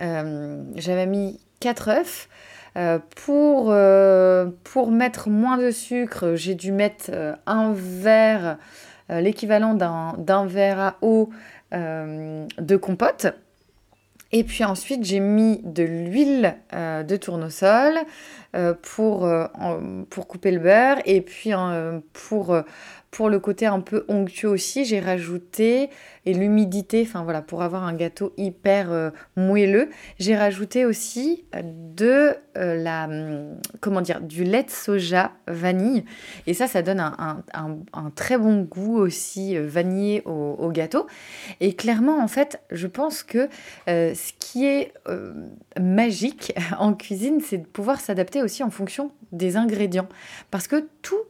euh, 0.00 0.62
j'avais 0.74 1.06
mis 1.06 1.40
4 1.60 1.88
œufs. 1.88 2.28
Euh, 2.76 2.98
pour, 3.16 3.74
pour 4.62 4.90
mettre 4.90 5.30
moins 5.30 5.56
de 5.56 5.70
sucre, 5.70 6.34
j'ai 6.34 6.54
dû 6.54 6.70
mettre 6.70 7.10
un 7.46 7.72
verre, 7.74 8.58
l'équivalent 9.08 9.74
d'un 9.74 10.46
verre 10.46 10.80
à 10.80 10.96
eau 11.00 11.30
de 11.72 12.76
compote. 12.76 13.26
Et 14.30 14.44
puis 14.44 14.64
ensuite, 14.64 15.04
j'ai 15.04 15.20
mis 15.20 15.60
de 15.64 15.82
l'huile 15.82 16.56
de 16.72 17.16
tournesol 17.16 17.94
pour, 18.82 19.26
pour 20.10 20.26
couper 20.26 20.50
le 20.50 20.58
beurre 20.58 20.98
et 21.06 21.22
puis 21.22 21.52
pour 22.12 22.54
pour 23.10 23.30
le 23.30 23.38
côté 23.38 23.66
un 23.66 23.80
peu 23.80 24.04
onctueux 24.08 24.48
aussi, 24.48 24.84
j'ai 24.84 25.00
rajouté, 25.00 25.88
et 26.26 26.34
l'humidité, 26.34 27.02
enfin 27.06 27.22
voilà, 27.24 27.40
pour 27.40 27.62
avoir 27.62 27.84
un 27.84 27.94
gâteau 27.94 28.34
hyper 28.36 28.92
euh, 28.92 29.10
moelleux, 29.36 29.88
j'ai 30.18 30.36
rajouté 30.36 30.84
aussi 30.84 31.44
euh, 31.54 31.62
de 31.64 32.34
euh, 32.58 32.74
la, 32.82 33.04
hum, 33.04 33.56
comment 33.80 34.02
du 34.02 34.44
lait 34.44 34.66
soja 34.68 35.32
vanille. 35.46 36.04
Et 36.46 36.52
ça, 36.52 36.66
ça 36.66 36.82
donne 36.82 37.00
un, 37.00 38.10
très 38.14 38.36
bon 38.36 38.62
goût 38.62 38.98
aussi 38.98 39.56
vanillé 39.58 40.22
au, 40.26 40.70
gâteau. 40.70 41.06
Et 41.60 41.74
clairement, 41.74 42.18
en 42.22 42.28
fait, 42.28 42.60
je 42.70 42.86
pense 42.86 43.22
que 43.22 43.48
ce 43.86 44.32
qui 44.38 44.66
est 44.66 44.92
magique 45.80 46.54
en 46.78 46.94
cuisine, 46.94 47.40
c'est 47.40 47.58
de 47.58 47.66
pouvoir 47.66 48.00
s'adapter 48.00 48.42
aussi 48.42 48.62
en 48.62 48.70
fonction 48.70 49.12
des 49.32 49.56
ingrédients. 49.56 50.08
Parce 50.50 50.68
que 50.68 50.88
tout 51.02 51.24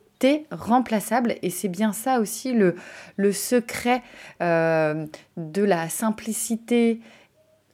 remplaçable 0.51 1.37
et 1.43 1.51
c'est 1.51 1.69
bien 1.69 1.93
ça 1.93 2.21
aussi 2.21 2.53
le, 2.53 3.33
secret 3.33 4.03
euh, 4.43 5.07
de 5.37 5.63
la 5.63 5.89
simplicité 5.89 7.01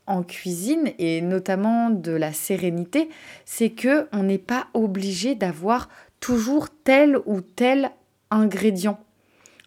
en 0.07 0.23
cuisine 0.23 0.93
et 0.99 1.23
notamment 1.23 1.91
de 1.91 2.13
la 2.13 2.33
sérénité, 2.33 3.09
c'est 3.45 3.71
que 3.71 4.07
on 4.13 4.25
n'est 4.25 4.39
pas 4.39 4.67
obligé 4.75 5.35
d'avoir 5.35 5.89
toujours 6.21 6.69
tel 6.71 7.19
ou 7.27 7.41
tel 7.41 7.91
ingrédient. 8.31 8.99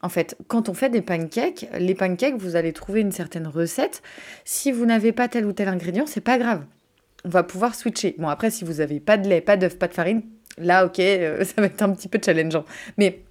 En 0.04 0.10
fait, 0.10 0.38
quand 0.48 0.70
on 0.70 0.76
fait 0.76 0.90
des 0.90 1.02
pancakes, 1.02 1.68
les 1.80 1.96
pancakes, 1.96 2.38
vous 2.38 2.56
allez 2.56 2.72
trouver 2.72 3.02
une 3.02 3.12
certaine 3.12 3.48
recette. 3.48 4.04
Si 4.46 4.72
vous 4.72 4.86
n'avez 4.86 5.12
pas 5.12 5.28
tel 5.28 5.46
ou 5.48 5.54
tel 5.54 5.68
ingrédient, 5.70 6.06
c'est 6.06 6.22
pas 6.22 6.38
grave. 6.38 6.64
On 7.26 7.30
va 7.30 7.42
pouvoir 7.42 7.74
switcher. 7.74 8.16
Bon, 8.20 8.28
après, 8.28 8.52
si 8.52 8.64
vous 8.64 8.74
n'avez 8.74 9.00
pas 9.00 9.18
de 9.18 9.28
lait, 9.28 9.42
pas 9.42 9.58
d'œuf, 9.58 9.80
pas 9.80 9.88
de 9.88 9.94
farine, 9.94 10.22
Là, 10.58 10.86
ok, 10.86 11.00
euh, 11.00 11.44
ça 11.44 11.62
va 11.62 11.68
être 11.68 11.82
un 11.82 11.94
petit 11.94 12.08
peu 12.08 12.20
challengeant. 12.24 12.66
Mais 12.98 13.22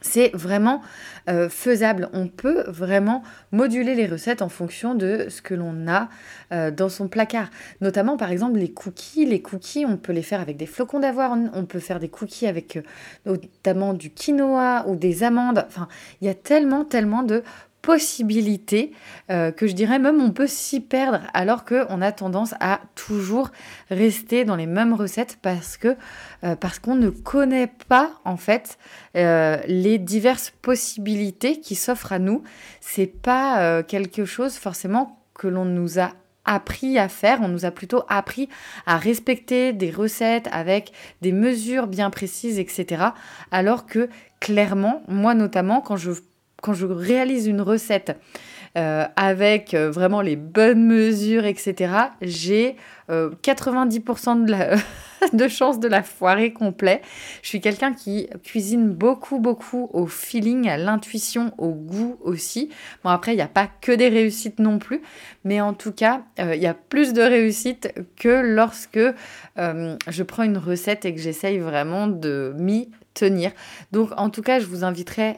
c'est 0.00 0.30
vraiment 0.34 0.82
euh, 1.28 1.48
faisable. 1.48 2.08
On 2.12 2.26
peut 2.26 2.64
vraiment 2.66 3.22
moduler 3.52 3.94
les 3.94 4.06
recettes 4.06 4.42
en 4.42 4.48
fonction 4.48 4.94
de 4.94 5.26
ce 5.28 5.40
que 5.40 5.54
l'on 5.54 5.86
a 5.86 6.08
euh, 6.52 6.70
dans 6.72 6.88
son 6.88 7.08
placard. 7.08 7.48
Notamment, 7.80 8.16
par 8.16 8.32
exemple, 8.32 8.58
les 8.58 8.72
cookies. 8.72 9.24
Les 9.24 9.40
cookies, 9.40 9.86
on 9.86 9.96
peut 9.96 10.12
les 10.12 10.22
faire 10.22 10.40
avec 10.40 10.56
des 10.56 10.66
flocons 10.66 10.98
d'avoine. 10.98 11.50
On 11.54 11.64
peut 11.64 11.78
faire 11.78 12.00
des 12.00 12.08
cookies 12.08 12.48
avec 12.48 12.80
notamment 13.26 13.94
du 13.94 14.10
quinoa 14.10 14.84
ou 14.88 14.96
des 14.96 15.22
amandes. 15.22 15.64
Enfin, 15.68 15.86
il 16.20 16.26
y 16.26 16.30
a 16.30 16.34
tellement, 16.34 16.84
tellement 16.84 17.22
de 17.22 17.44
possibilités 17.82 18.92
euh, 19.30 19.50
que 19.50 19.66
je 19.66 19.72
dirais 19.72 19.98
même 19.98 20.20
on 20.20 20.30
peut 20.30 20.46
s'y 20.46 20.80
perdre 20.80 21.20
alors 21.34 21.64
qu'on 21.64 22.00
a 22.00 22.12
tendance 22.12 22.54
à 22.60 22.80
toujours 22.94 23.50
rester 23.90 24.44
dans 24.44 24.56
les 24.56 24.66
mêmes 24.66 24.94
recettes 24.94 25.38
parce 25.42 25.76
que 25.76 25.96
euh, 26.44 26.54
parce 26.54 26.78
qu'on 26.78 26.94
ne 26.94 27.10
connaît 27.10 27.72
pas 27.88 28.12
en 28.24 28.36
fait 28.36 28.78
euh, 29.16 29.58
les 29.66 29.98
diverses 29.98 30.52
possibilités 30.62 31.60
qui 31.60 31.74
s'offrent 31.74 32.12
à 32.12 32.20
nous 32.20 32.44
c'est 32.80 33.06
pas 33.06 33.82
quelque 33.82 34.24
chose 34.24 34.54
forcément 34.54 35.18
que 35.34 35.48
l'on 35.48 35.64
nous 35.64 35.98
a 35.98 36.12
appris 36.44 36.98
à 36.98 37.08
faire, 37.08 37.40
on 37.40 37.48
nous 37.48 37.64
a 37.64 37.70
plutôt 37.70 38.02
appris 38.08 38.48
à 38.86 38.96
respecter 38.96 39.72
des 39.72 39.90
recettes 39.90 40.48
avec 40.50 40.92
des 41.20 41.30
mesures 41.32 41.86
bien 41.86 42.10
précises, 42.10 42.58
etc. 42.58 43.04
Alors 43.52 43.86
que 43.86 44.08
clairement, 44.40 45.02
moi 45.06 45.34
notamment, 45.34 45.80
quand 45.80 45.96
je 45.96 46.10
quand 46.62 46.72
je 46.72 46.86
réalise 46.86 47.46
une 47.46 47.60
recette 47.60 48.16
euh, 48.78 49.04
avec 49.16 49.74
euh, 49.74 49.90
vraiment 49.90 50.22
les 50.22 50.36
bonnes 50.36 50.86
mesures, 50.86 51.44
etc., 51.44 51.92
j'ai 52.22 52.76
90% 53.10 53.10
euh, 53.10 54.78
de, 55.30 55.36
de 55.36 55.48
chances 55.48 55.78
de 55.78 55.88
la 55.88 56.02
foirer 56.02 56.54
complet. 56.54 57.02
Je 57.42 57.48
suis 57.48 57.60
quelqu'un 57.60 57.92
qui 57.92 58.30
cuisine 58.42 58.88
beaucoup, 58.88 59.40
beaucoup 59.40 59.90
au 59.92 60.06
feeling, 60.06 60.70
à 60.70 60.78
l'intuition, 60.78 61.52
au 61.58 61.72
goût 61.72 62.16
aussi. 62.22 62.70
Bon, 63.04 63.10
après, 63.10 63.34
il 63.34 63.36
n'y 63.36 63.42
a 63.42 63.48
pas 63.48 63.68
que 63.82 63.92
des 63.92 64.08
réussites 64.08 64.58
non 64.58 64.78
plus, 64.78 65.02
mais 65.44 65.60
en 65.60 65.74
tout 65.74 65.92
cas, 65.92 66.22
il 66.38 66.62
y 66.62 66.66
a 66.66 66.74
plus 66.74 67.12
de 67.12 67.20
réussites 67.20 67.92
que 68.16 68.40
lorsque 68.42 69.00
je 69.56 70.22
prends 70.22 70.44
une 70.44 70.58
recette 70.58 71.04
et 71.04 71.14
que 71.14 71.20
j'essaye 71.20 71.58
vraiment 71.58 72.06
de 72.06 72.54
m'y 72.56 72.88
tenir. 73.12 73.50
Donc, 73.90 74.08
en 74.16 74.30
tout 74.30 74.42
cas, 74.42 74.60
je 74.60 74.64
vous 74.64 74.82
inviterai 74.82 75.36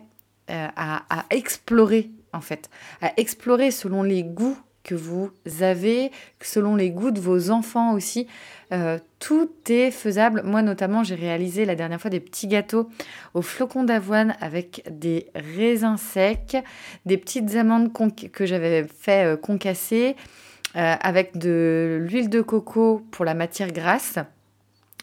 euh, 0.50 0.66
à, 0.76 1.24
explorer, 1.30 2.11
en 2.35 2.42
fait, 2.42 2.68
à 3.00 3.12
explorer 3.16 3.70
selon 3.70 4.02
les 4.02 4.22
goûts 4.22 4.59
que 4.83 4.94
vous 4.94 5.30
avez, 5.61 6.11
selon 6.42 6.76
les 6.76 6.90
goûts 6.90 7.12
de 7.12 7.20
vos 7.20 7.50
enfants 7.50 7.94
aussi. 7.94 8.26
Euh, 8.72 8.98
tout 9.18 9.50
est 9.70 9.90
faisable. 9.90 10.42
Moi, 10.44 10.61
notamment, 10.61 11.02
j'ai 11.02 11.14
réalisé 11.14 11.64
la 11.64 11.74
dernière 11.74 11.98
fois 11.98 12.11
des 12.11 12.20
petits 12.20 12.46
gâteaux 12.46 12.90
au 13.33 13.40
flocon 13.40 13.85
d'avoine 13.85 14.37
avec 14.42 14.85
des 14.90 15.28
raisins 15.35 15.96
secs, 15.96 16.59
des 17.07 17.16
petites 17.16 17.54
amandes 17.54 17.90
que 18.30 18.44
j'avais 18.44 18.85
fait 18.85 19.24
euh, 19.24 19.37
concasser, 19.37 20.16
avec 20.74 21.38
de 21.38 22.00
l'huile 22.02 22.28
de 22.28 22.42
coco 22.42 23.00
pour 23.12 23.24
la 23.24 23.35
matière 23.35 23.70
grasse. 23.70 24.18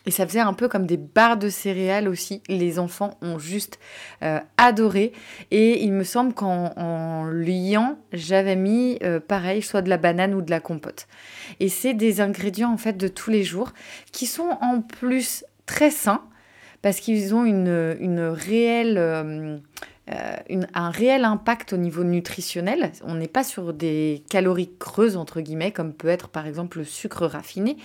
Et 0.06 0.12
ça 0.12 0.26
faisait 0.26 0.40
un 0.40 0.54
peu 0.54 0.68
comme 0.68 0.86
des 0.86 0.98
barres 0.98 1.38
de 1.38 1.50
céréales 1.50 2.08
aussi. 2.08 2.42
Les 2.48 2.80
enfants 2.80 3.18
ont 3.22 3.38
juste 3.38 3.80
euh, 4.24 4.40
adoré. 4.58 5.12
Et 5.52 5.84
il 5.84 5.94
me 5.94 6.04
semble 6.04 6.34
qu'en 6.34 7.26
liant, 7.26 7.98
j'avais 8.12 8.56
mis 8.56 8.98
euh, 9.04 9.20
pareil, 9.20 9.62
soit 9.62 9.82
de 9.82 9.90
la 9.90 9.98
banane 9.98 10.34
ou 10.34 10.42
de 10.42 10.50
la 10.50 10.60
compote. 10.60 11.08
Et 11.60 11.70
c'est 11.70 11.94
des 11.94 12.22
ingrédients 12.22 12.74
en 12.74 12.78
fait 12.78 12.98
de 12.98 13.08
tous 13.08 13.30
les 13.30 13.44
jours 13.44 13.74
qui 14.12 14.26
sont 14.26 14.58
en 14.62 14.82
plus 14.82 15.46
très 15.66 15.92
sains 15.92 16.24
parce 16.82 17.00
qu'ils 17.00 17.36
ont 17.36 17.46
une, 17.46 18.20
réelle... 18.34 18.98
Euh, 18.98 19.58
un 20.08 20.90
réel 20.90 21.24
impact 21.24 21.74
au 21.74 21.78
niveau 21.78 22.04
nutritionnel. 22.04 22.92
On 23.06 23.16
n'est 23.16 23.28
pas 23.28 23.44
sur 23.44 23.74
des 23.74 24.24
calories 24.30 24.72
creuses, 24.80 25.16
entre 25.16 25.42
guillemets, 25.42 25.72
comme 25.72 25.94
peut 25.94 26.10
être 26.10 26.28
par 26.28 26.48
exemple 26.48 26.80
le 26.80 26.84
sucre 26.84 27.26
raffiné, 27.26 27.78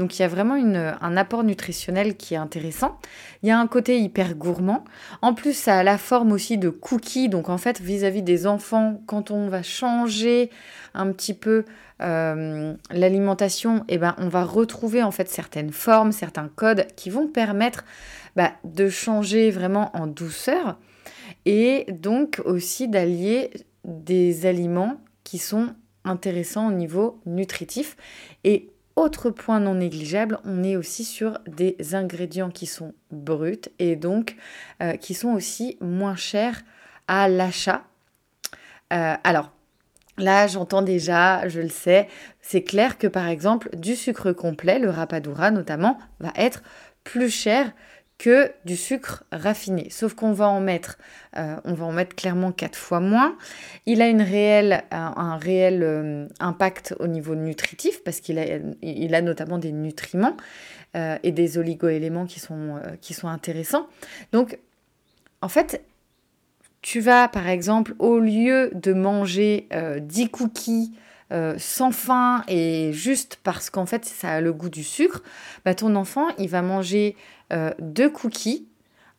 donc 0.00 0.18
il 0.18 0.22
y 0.22 0.24
a 0.24 0.28
vraiment 0.28 0.54
un 0.54 1.16
apport 1.18 1.44
nutritionnel 1.44 2.16
qui 2.16 2.32
est 2.32 2.38
intéressant. 2.38 2.98
Il 3.42 3.50
y 3.50 3.52
a 3.52 3.58
un 3.58 3.66
côté 3.66 4.00
hyper 4.00 4.34
gourmand. 4.34 4.82
En 5.20 5.34
plus, 5.34 5.52
ça 5.52 5.78
a 5.78 5.82
la 5.82 5.98
forme 5.98 6.32
aussi 6.32 6.56
de 6.56 6.70
cookies. 6.70 7.28
Donc 7.28 7.50
en 7.50 7.58
fait, 7.58 7.82
vis-à-vis 7.82 8.22
des 8.22 8.46
enfants, 8.46 9.02
quand 9.06 9.30
on 9.30 9.48
va 9.48 9.62
changer 9.62 10.48
un 10.94 11.12
petit 11.12 11.34
peu 11.34 11.66
euh, 12.00 12.72
l'alimentation, 12.90 13.84
eh 13.88 13.98
ben, 13.98 14.14
on 14.16 14.28
va 14.28 14.42
retrouver 14.42 15.02
en 15.02 15.10
fait 15.10 15.28
certaines 15.28 15.70
formes, 15.70 16.12
certains 16.12 16.48
codes 16.48 16.86
qui 16.96 17.10
vont 17.10 17.26
permettre 17.26 17.84
bah, 18.36 18.52
de 18.64 18.88
changer 18.88 19.50
vraiment 19.50 19.94
en 19.94 20.06
douceur 20.06 20.78
et 21.46 21.86
donc 21.90 22.40
aussi 22.44 22.88
d'allier 22.88 23.50
des 23.84 24.46
aliments 24.46 25.00
qui 25.24 25.38
sont 25.38 25.74
intéressant 26.04 26.68
au 26.68 26.72
niveau 26.72 27.20
nutritif. 27.26 27.96
Et 28.44 28.70
autre 28.96 29.30
point 29.30 29.60
non 29.60 29.76
négligeable, 29.76 30.38
on 30.44 30.62
est 30.62 30.76
aussi 30.76 31.04
sur 31.04 31.38
des 31.46 31.94
ingrédients 31.94 32.50
qui 32.50 32.66
sont 32.66 32.92
bruts 33.10 33.60
et 33.78 33.96
donc 33.96 34.36
euh, 34.82 34.96
qui 34.96 35.14
sont 35.14 35.30
aussi 35.30 35.78
moins 35.80 36.16
chers 36.16 36.62
à 37.08 37.28
l'achat. 37.28 37.84
Euh, 38.92 39.14
alors, 39.24 39.52
là, 40.18 40.46
j'entends 40.46 40.82
déjà, 40.82 41.48
je 41.48 41.60
le 41.60 41.68
sais, 41.68 42.08
c'est 42.40 42.62
clair 42.62 42.98
que 42.98 43.06
par 43.06 43.28
exemple, 43.28 43.70
du 43.76 43.96
sucre 43.96 44.32
complet, 44.32 44.78
le 44.78 44.90
rapadura 44.90 45.50
notamment, 45.50 45.98
va 46.18 46.32
être 46.36 46.62
plus 47.04 47.30
cher 47.30 47.72
que 48.20 48.52
du 48.66 48.76
sucre 48.76 49.24
raffiné. 49.32 49.88
Sauf 49.88 50.12
qu'on 50.12 50.32
va 50.32 50.46
en 50.46 50.60
mettre, 50.60 50.98
euh, 51.38 51.56
on 51.64 51.72
va 51.72 51.86
en 51.86 51.92
mettre 51.92 52.14
clairement 52.14 52.52
quatre 52.52 52.76
fois 52.76 53.00
moins. 53.00 53.34
Il 53.86 54.02
a 54.02 54.08
une 54.08 54.20
réelle, 54.20 54.84
un, 54.90 55.38
réel 55.38 55.82
euh, 55.82 56.26
impact 56.38 56.94
au 57.00 57.06
niveau 57.06 57.34
nutritif 57.34 58.04
parce 58.04 58.20
qu'il 58.20 58.38
a, 58.38 59.22
notamment 59.22 59.56
des 59.56 59.72
nutriments 59.72 60.36
euh, 60.96 61.16
et 61.22 61.32
des 61.32 61.56
oligoéléments 61.56 62.26
qui 62.26 62.40
sont, 62.40 62.78
qui 63.00 63.14
sont 63.14 63.26
intéressants. 63.26 63.86
Donc, 64.32 64.58
en 65.40 65.48
fait, 65.48 65.82
tu 66.82 67.00
vas 67.00 67.26
par 67.26 67.48
exemple, 67.48 67.94
au 67.98 68.18
lieu 68.18 68.70
de 68.74 68.92
manger 68.92 69.66
10 69.98 70.28
cookies, 70.28 70.92
sans 71.56 71.90
faim 71.90 72.44
et 72.48 72.92
juste 72.92 73.38
parce 73.44 73.70
qu'en 73.70 73.86
fait 73.86 74.04
ça 74.04 74.30
a 74.30 74.40
le 74.40 74.52
goût 74.52 74.68
du 74.68 74.82
sucre, 74.82 75.22
bah, 75.64 75.74
ton 75.74 75.94
enfant 75.94 76.26
il 76.38 76.48
va 76.48 76.60
manger 76.60 77.14
euh, 77.52 77.72
deux 77.78 78.10
cookies, 78.10 78.68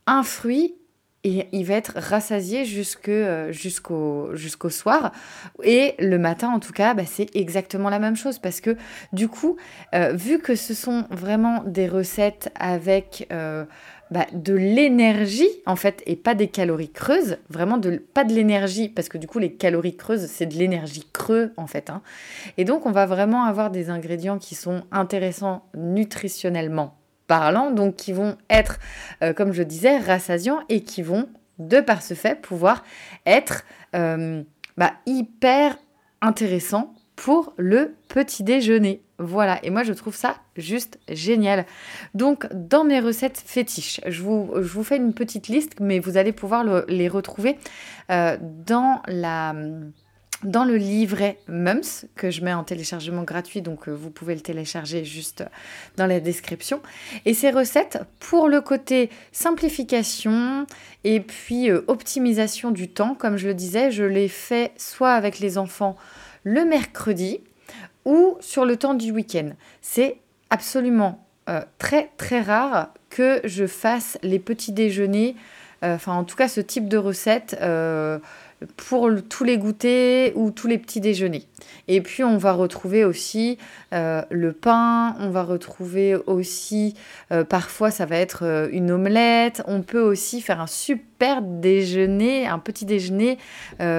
un 0.06 0.22
fruit 0.22 0.74
et 1.24 1.46
il 1.52 1.64
va 1.64 1.74
être 1.74 1.94
rassasié 1.96 2.64
euh, 3.08 3.52
jusqu'au 3.52 4.70
soir. 4.70 5.12
Et 5.62 5.94
le 6.00 6.18
matin, 6.18 6.48
en 6.48 6.58
tout 6.58 6.72
cas, 6.72 6.94
bah, 6.94 7.04
c'est 7.06 7.34
exactement 7.36 7.90
la 7.90 8.00
même 8.00 8.16
chose 8.16 8.38
parce 8.38 8.60
que 8.60 8.76
du 9.12 9.28
coup, 9.28 9.56
euh, 9.94 10.12
vu 10.14 10.40
que 10.40 10.56
ce 10.56 10.74
sont 10.74 11.06
vraiment 11.10 11.62
des 11.64 11.86
recettes 11.86 12.50
avec 12.58 13.28
bah, 14.12 14.26
de 14.34 14.52
l'énergie, 14.52 15.48
en 15.64 15.74
fait, 15.74 16.02
et 16.04 16.16
pas 16.16 16.34
des 16.34 16.48
calories 16.48 16.90
creuses, 16.90 17.38
vraiment 17.48 17.78
de, 17.78 17.96
pas 17.96 18.24
de 18.24 18.34
l'énergie, 18.34 18.90
parce 18.90 19.08
que 19.08 19.16
du 19.16 19.26
coup, 19.26 19.38
les 19.38 19.54
calories 19.54 19.96
creuses, 19.96 20.26
c'est 20.26 20.44
de 20.44 20.54
l'énergie 20.54 21.06
creux, 21.14 21.52
en 21.56 21.66
fait. 21.66 21.88
Hein. 21.88 22.02
Et 22.58 22.66
donc, 22.66 22.84
on 22.84 22.90
va 22.90 23.06
vraiment 23.06 23.44
avoir 23.44 23.70
des 23.70 23.88
ingrédients 23.88 24.38
qui 24.38 24.54
sont 24.54 24.82
intéressants 24.90 25.64
nutritionnellement 25.74 26.94
parlant, 27.32 27.70
donc 27.70 27.96
qui 27.96 28.12
vont 28.12 28.36
être, 28.50 28.78
euh, 29.22 29.32
comme 29.32 29.54
je 29.54 29.62
disais, 29.62 29.96
rassasiants 29.96 30.60
et 30.68 30.82
qui 30.82 31.00
vont, 31.00 31.30
de 31.58 31.80
par 31.80 32.02
ce 32.02 32.12
fait, 32.12 32.38
pouvoir 32.38 32.84
être 33.24 33.64
euh, 33.96 34.42
bah, 34.76 34.92
hyper 35.06 35.78
intéressants 36.20 36.92
pour 37.16 37.54
le 37.56 37.94
petit 38.08 38.42
déjeuner. 38.42 39.00
Voilà, 39.18 39.58
et 39.64 39.70
moi 39.70 39.82
je 39.82 39.94
trouve 39.94 40.14
ça 40.14 40.36
juste 40.58 40.98
génial. 41.08 41.64
Donc 42.12 42.46
dans 42.52 42.84
mes 42.84 43.00
recettes 43.00 43.42
fétiches, 43.42 44.02
je 44.06 44.20
vous, 44.20 44.84
fais 44.84 44.98
une 44.98 45.14
petite 45.14 45.48
liste, 45.48 45.80
mais 45.80 46.00
vous 46.00 46.18
allez 46.18 46.32
pouvoir 46.32 46.84
les 46.86 47.08
retrouver 47.08 47.56
euh, 48.10 48.36
dans 48.40 49.00
la 49.06 49.54
dans 50.42 50.64
le 50.64 50.76
livret 50.76 51.38
MUMS 51.48 52.06
que 52.16 52.30
je 52.30 52.42
mets 52.42 52.52
en 52.52 52.64
téléchargement 52.64 53.22
gratuit, 53.22 53.62
donc 53.62 53.88
euh, 53.88 53.92
vous 53.92 54.10
pouvez 54.10 54.34
le 54.34 54.40
télécharger 54.40 55.04
juste 55.04 55.44
dans 55.96 56.06
la 56.06 56.20
description. 56.20 56.80
Et 57.24 57.34
ces 57.34 57.50
recettes, 57.50 57.98
pour 58.18 58.48
le 58.48 58.60
côté 58.60 59.10
simplification 59.30 60.66
et 61.04 61.20
puis 61.20 61.70
euh, 61.70 61.82
optimisation 61.86 62.70
du 62.70 62.88
temps, 62.88 63.14
comme 63.14 63.36
je 63.36 63.48
le 63.48 63.54
disais, 63.54 63.90
je 63.90 64.04
les 64.04 64.28
fais 64.28 64.72
soit 64.76 65.12
avec 65.12 65.38
les 65.38 65.58
enfants 65.58 65.96
le 66.44 66.64
mercredi 66.64 67.40
ou 68.04 68.36
sur 68.40 68.64
le 68.64 68.76
temps 68.76 68.94
du 68.94 69.12
week-end. 69.12 69.50
C'est 69.80 70.18
absolument 70.50 71.24
euh, 71.48 71.60
très 71.78 72.10
très 72.16 72.40
rare 72.40 72.92
que 73.10 73.40
je 73.44 73.66
fasse 73.66 74.18
les 74.22 74.38
petits 74.38 74.72
déjeuners, 74.72 75.36
enfin 75.82 76.14
en 76.14 76.24
tout 76.24 76.36
cas 76.36 76.48
ce 76.48 76.60
type 76.60 76.88
de 76.88 76.96
recette 76.96 77.56
pour 78.76 79.10
tous 79.28 79.44
les 79.44 79.58
goûters 79.58 80.32
ou 80.34 80.50
tous 80.50 80.66
les 80.66 80.78
petits 80.78 81.00
déjeuners. 81.00 81.46
Et 81.88 82.00
puis 82.00 82.24
on 82.24 82.38
va 82.38 82.52
retrouver 82.52 83.04
aussi 83.04 83.58
euh, 83.92 84.22
le 84.30 84.52
pain, 84.52 85.16
on 85.18 85.30
va 85.30 85.42
retrouver 85.42 86.14
aussi, 86.26 86.94
euh, 87.32 87.44
parfois 87.44 87.90
ça 87.90 88.06
va 88.06 88.16
être 88.16 88.44
euh, 88.44 88.68
une 88.72 88.90
omelette, 88.90 89.62
on 89.66 89.82
peut 89.82 90.00
aussi 90.00 90.40
faire 90.40 90.60
un 90.60 90.66
super 90.66 91.42
déjeuner, 91.42 92.46
un 92.46 92.58
petit 92.58 92.84
déjeuner 92.84 93.38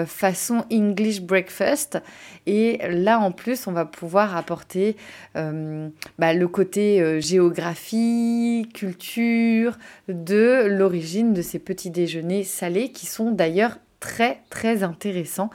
façon 0.06 0.66
English 0.72 1.22
breakfast. 1.22 2.02
Et 2.46 2.80
là 2.90 3.20
en 3.20 3.32
plus 3.32 3.68
on 3.68 3.72
va 3.72 3.86
pouvoir 3.86 4.36
apporter 4.36 4.96
bah, 5.36 6.34
le 6.34 6.48
côté 6.48 7.22
géographie, 7.22 8.68
culture 8.74 9.78
de 10.08 10.66
l'origine 10.68 11.34
de 11.34 11.42
ces 11.42 11.60
petits 11.60 11.90
déjeuners 11.90 12.44
salés 12.44 12.90
qui 12.90 13.06
sont 13.06 13.32
d'ailleurs 13.32 13.78
très 14.04 14.42
très 14.50 14.84
intéressant, 14.84 15.50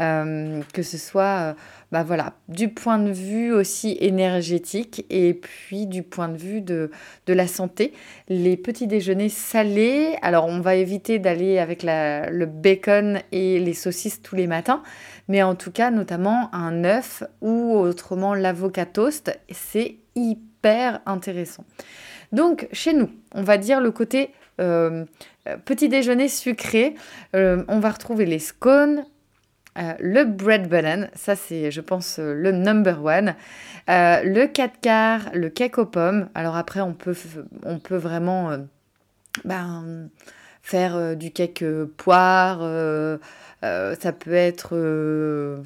euh, 0.00 0.60
que 0.74 0.82
ce 0.82 0.98
soit 0.98 1.22
euh, 1.40 1.54
bah 1.90 2.02
voilà, 2.02 2.34
du 2.48 2.68
point 2.68 2.98
de 2.98 3.10
vue 3.10 3.54
aussi 3.54 3.96
énergétique 4.00 5.06
et 5.08 5.32
puis 5.32 5.86
du 5.86 6.02
point 6.02 6.28
de 6.28 6.36
vue 6.36 6.60
de, 6.60 6.90
la 7.26 7.46
santé. 7.46 7.94
Les 8.28 8.58
petits 8.58 8.86
déjeuners 8.86 9.30
salés, 9.30 10.14
alors 10.20 10.44
on 10.44 10.60
va 10.60 10.74
éviter 10.74 11.18
d'aller 11.18 11.58
avec 11.58 11.84
le 11.84 12.44
bacon 12.44 13.20
et 13.32 13.58
les 13.60 13.72
saucisses 13.72 14.20
tous 14.20 14.36
les 14.36 14.46
matins, 14.46 14.82
mais 15.28 15.42
en 15.42 15.54
tout 15.54 15.72
cas 15.72 15.90
notamment 15.90 16.54
un 16.54 16.84
œuf 16.84 17.22
ou 17.40 17.78
autrement 17.78 18.34
l'avocat 18.34 18.84
toast, 18.84 19.40
c'est 19.50 19.96
hyper 20.14 21.00
intéressant. 21.06 21.64
Donc 22.32 22.68
chez 22.72 22.92
nous, 22.92 23.08
on 23.34 23.42
va 23.42 23.56
dire 23.56 23.80
le 23.80 23.90
côté 23.90 24.32
petit 24.56 25.88
déjeuner 25.88 26.28
sucré, 26.28 26.94
euh, 27.34 27.64
on 27.68 27.78
va 27.78 27.90
retrouver 27.90 28.26
les 28.26 28.38
scones, 28.38 29.04
euh, 29.78 29.92
le 30.00 30.24
bread 30.24 30.68
button, 30.68 31.08
ça 31.14 31.36
c'est 31.36 31.70
je 31.70 31.80
pense 31.80 32.18
le 32.18 32.50
number 32.52 33.04
one, 33.04 33.34
le 33.88 34.46
4 34.46 34.80
quarts, 34.80 35.30
le 35.34 35.50
cake 35.50 35.78
aux 35.78 35.86
pommes. 35.86 36.28
Alors 36.34 36.56
après 36.56 36.80
on 36.80 36.94
peut, 36.94 37.14
on 37.64 37.78
peut 37.78 37.96
vraiment 37.96 38.56
ben, 39.44 40.08
faire 40.62 41.16
du 41.16 41.30
cake 41.30 41.64
poire, 41.96 42.60
ça 43.62 44.12
peut 44.12 44.34
être... 44.34 45.62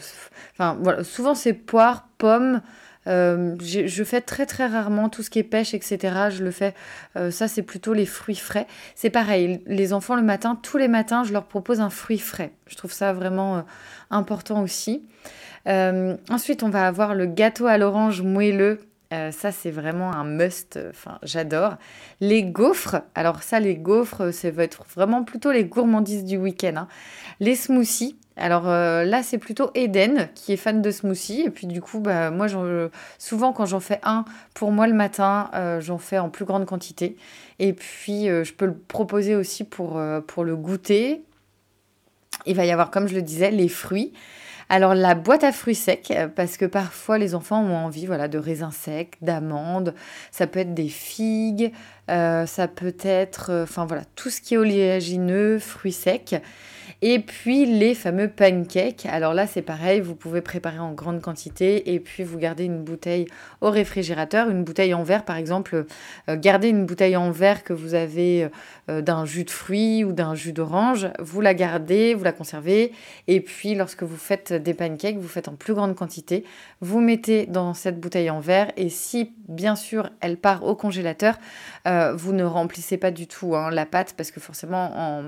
Enfin 0.52 0.78
souvent 1.04 1.34
c'est 1.34 1.54
poire, 1.54 2.08
pommes. 2.18 2.60
Euh, 3.06 3.56
je 3.60 4.04
fais 4.04 4.20
très 4.20 4.46
très 4.46 4.66
rarement 4.66 5.08
tout 5.08 5.22
ce 5.22 5.30
qui 5.30 5.38
est 5.38 5.44
pêche, 5.44 5.74
etc. 5.74 5.98
Je 6.30 6.44
le 6.44 6.50
fais. 6.50 6.74
Euh, 7.16 7.30
ça, 7.30 7.48
c'est 7.48 7.62
plutôt 7.62 7.92
les 7.92 8.06
fruits 8.06 8.36
frais. 8.36 8.66
C'est 8.94 9.10
pareil. 9.10 9.62
Les 9.66 9.92
enfants 9.92 10.16
le 10.16 10.22
matin, 10.22 10.58
tous 10.60 10.76
les 10.76 10.88
matins, 10.88 11.24
je 11.24 11.32
leur 11.32 11.44
propose 11.44 11.80
un 11.80 11.90
fruit 11.90 12.18
frais. 12.18 12.52
Je 12.66 12.76
trouve 12.76 12.92
ça 12.92 13.12
vraiment 13.12 13.58
euh, 13.58 13.62
important 14.10 14.62
aussi. 14.62 15.06
ensuite, 15.66 16.62
on 16.62 16.70
va 16.70 16.86
avoir 16.86 17.14
le 17.14 17.26
gâteau 17.26 17.66
à 17.66 17.78
l'orange 17.78 18.22
moelleux. 18.22 18.80
ça, 19.10 19.50
c'est 19.52 19.70
vraiment 19.70 20.12
un 20.12 20.24
must. 20.24 20.78
Enfin, 20.90 21.18
j'adore. 21.22 21.76
Les 22.20 22.44
gaufres. 22.44 23.02
Alors 23.14 23.42
ça, 23.42 23.60
les 23.60 23.76
gaufres, 23.76 24.32
ça 24.32 24.50
va 24.50 24.64
être 24.64 24.84
vraiment 24.94 25.24
plutôt 25.24 25.52
les 25.52 25.64
gourmandises 25.64 26.24
du 26.24 26.36
week-end. 26.36 26.74
Hein. 26.76 26.88
Les 27.40 27.56
smoothies. 27.56 28.16
Alors 28.40 28.68
euh, 28.68 29.04
là, 29.04 29.22
c'est 29.22 29.38
plutôt 29.38 29.70
Eden 29.74 30.30
qui 30.34 30.52
est 30.52 30.56
fan 30.56 30.80
de 30.80 30.90
smoothie. 30.90 31.42
Et 31.42 31.50
puis 31.50 31.66
du 31.66 31.80
coup, 31.82 32.00
bah, 32.00 32.30
moi, 32.30 32.46
souvent 33.18 33.52
quand 33.52 33.66
j'en 33.66 33.80
fais 33.80 34.00
un 34.02 34.24
pour 34.54 34.72
moi 34.72 34.86
le 34.86 34.94
matin, 34.94 35.50
euh, 35.54 35.80
j'en 35.80 35.98
fais 35.98 36.18
en 36.18 36.30
plus 36.30 36.46
grande 36.46 36.64
quantité. 36.64 37.16
Et 37.58 37.74
puis, 37.74 38.28
euh, 38.28 38.42
je 38.42 38.54
peux 38.54 38.66
le 38.66 38.74
proposer 38.74 39.36
aussi 39.36 39.64
pour, 39.64 39.98
le 40.00 40.56
goûter. 40.56 41.22
Il 42.46 42.56
va 42.56 42.64
y 42.64 42.70
avoir, 42.70 42.90
comme 42.90 43.06
je 43.06 43.14
le 43.14 43.22
disais, 43.22 43.50
les 43.50 43.68
fruits. 43.68 44.12
Alors 44.72 44.94
la 44.94 45.16
boîte 45.16 45.42
à 45.42 45.50
fruits 45.50 45.74
secs, 45.74 46.12
parce 46.36 46.56
que 46.56 46.64
parfois 46.64 47.18
les 47.18 47.34
enfants 47.34 47.60
ont 47.60 47.74
envie 47.74 48.06
voilà, 48.06 48.28
de 48.28 48.38
raisins 48.38 48.70
secs, 48.70 49.16
d'amandes, 49.20 49.96
ça 50.30 50.46
peut 50.46 50.60
être 50.60 50.74
des 50.74 50.88
figues, 50.88 51.72
ça 52.06 52.68
peut 52.72 52.94
être, 53.02 53.64
enfin 53.64 53.84
voilà, 53.84 54.04
tout 54.14 54.30
ce 54.30 54.40
qui 54.40 54.54
est 54.54 54.58
oléagineux, 54.58 55.58
fruits 55.58 55.92
secs. 55.92 56.40
Et 57.02 57.18
puis 57.18 57.64
les 57.64 57.94
fameux 57.94 58.28
pancakes. 58.28 59.06
Alors 59.06 59.32
là, 59.32 59.46
c'est 59.46 59.62
pareil, 59.62 60.00
vous 60.00 60.14
pouvez 60.14 60.42
préparer 60.42 60.78
en 60.78 60.92
grande 60.92 61.22
quantité 61.22 61.94
et 61.94 62.00
puis 62.00 62.24
vous 62.24 62.36
gardez 62.36 62.64
une 62.64 62.82
bouteille 62.82 63.26
au 63.62 63.70
réfrigérateur, 63.70 64.50
une 64.50 64.64
bouteille 64.64 64.92
en 64.92 65.02
verre 65.02 65.24
par 65.24 65.36
exemple. 65.36 65.86
Euh, 66.28 66.36
gardez 66.36 66.68
une 66.68 66.84
bouteille 66.84 67.16
en 67.16 67.30
verre 67.30 67.64
que 67.64 67.72
vous 67.72 67.94
avez 67.94 68.48
euh, 68.90 69.00
d'un 69.00 69.24
jus 69.24 69.44
de 69.44 69.50
fruits 69.50 70.04
ou 70.04 70.12
d'un 70.12 70.34
jus 70.34 70.52
d'orange. 70.52 71.08
Vous 71.18 71.40
la 71.40 71.54
gardez, 71.54 72.12
vous 72.12 72.24
la 72.24 72.32
conservez. 72.32 72.92
Et 73.28 73.40
puis 73.40 73.74
lorsque 73.74 74.02
vous 74.02 74.18
faites 74.18 74.52
des 74.52 74.74
pancakes, 74.74 75.16
vous 75.16 75.28
faites 75.28 75.48
en 75.48 75.54
plus 75.54 75.72
grande 75.72 75.94
quantité. 75.94 76.44
Vous 76.82 77.00
mettez 77.00 77.46
dans 77.46 77.72
cette 77.72 77.98
bouteille 77.98 78.28
en 78.28 78.40
verre 78.40 78.72
et 78.76 78.90
si 78.90 79.32
bien 79.48 79.74
sûr 79.74 80.10
elle 80.20 80.36
part 80.36 80.64
au 80.64 80.74
congélateur, 80.74 81.38
euh, 81.86 82.14
vous 82.14 82.32
ne 82.32 82.44
remplissez 82.44 82.98
pas 82.98 83.10
du 83.10 83.26
tout 83.26 83.56
hein, 83.56 83.70
la 83.70 83.86
pâte 83.86 84.14
parce 84.16 84.30
que 84.30 84.40
forcément 84.40 84.92
en, 84.96 85.22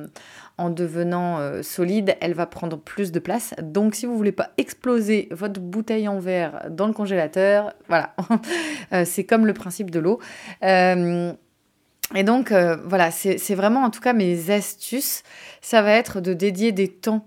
en 0.62 0.70
devenant 0.70 1.62
solide, 1.62 2.16
elle 2.20 2.35
va 2.35 2.46
prendre 2.46 2.79
plus 2.79 3.12
de 3.12 3.18
place. 3.18 3.55
Donc 3.61 3.94
si 3.94 4.07
vous 4.07 4.16
voulez 4.16 4.33
pas 4.33 4.51
exploser 4.59 5.29
votre 5.31 5.61
bouteille 5.61 6.09
en 6.09 6.18
verre 6.18 6.66
dans 6.70 6.87
le 6.87 6.92
congélateur, 6.92 7.72
voilà, 7.88 8.14
c'est 9.05 9.25
comme 9.25 9.46
le 9.46 9.55
principe 9.55 9.90
de 9.90 9.98
l'eau. 9.98 10.20
et 10.62 12.22
donc 12.25 12.53
voilà, 12.53 13.11
c'est 13.11 13.55
vraiment 13.55 13.83
en 13.83 13.90
tout 13.90 14.01
cas 14.01 14.12
mes 14.12 14.51
astuces. 14.51 15.22
Ça 15.61 15.83
va 15.83 15.92
être 15.92 16.20
de 16.20 16.33
dédier 16.33 16.72
des 16.72 16.88
temps 16.88 17.27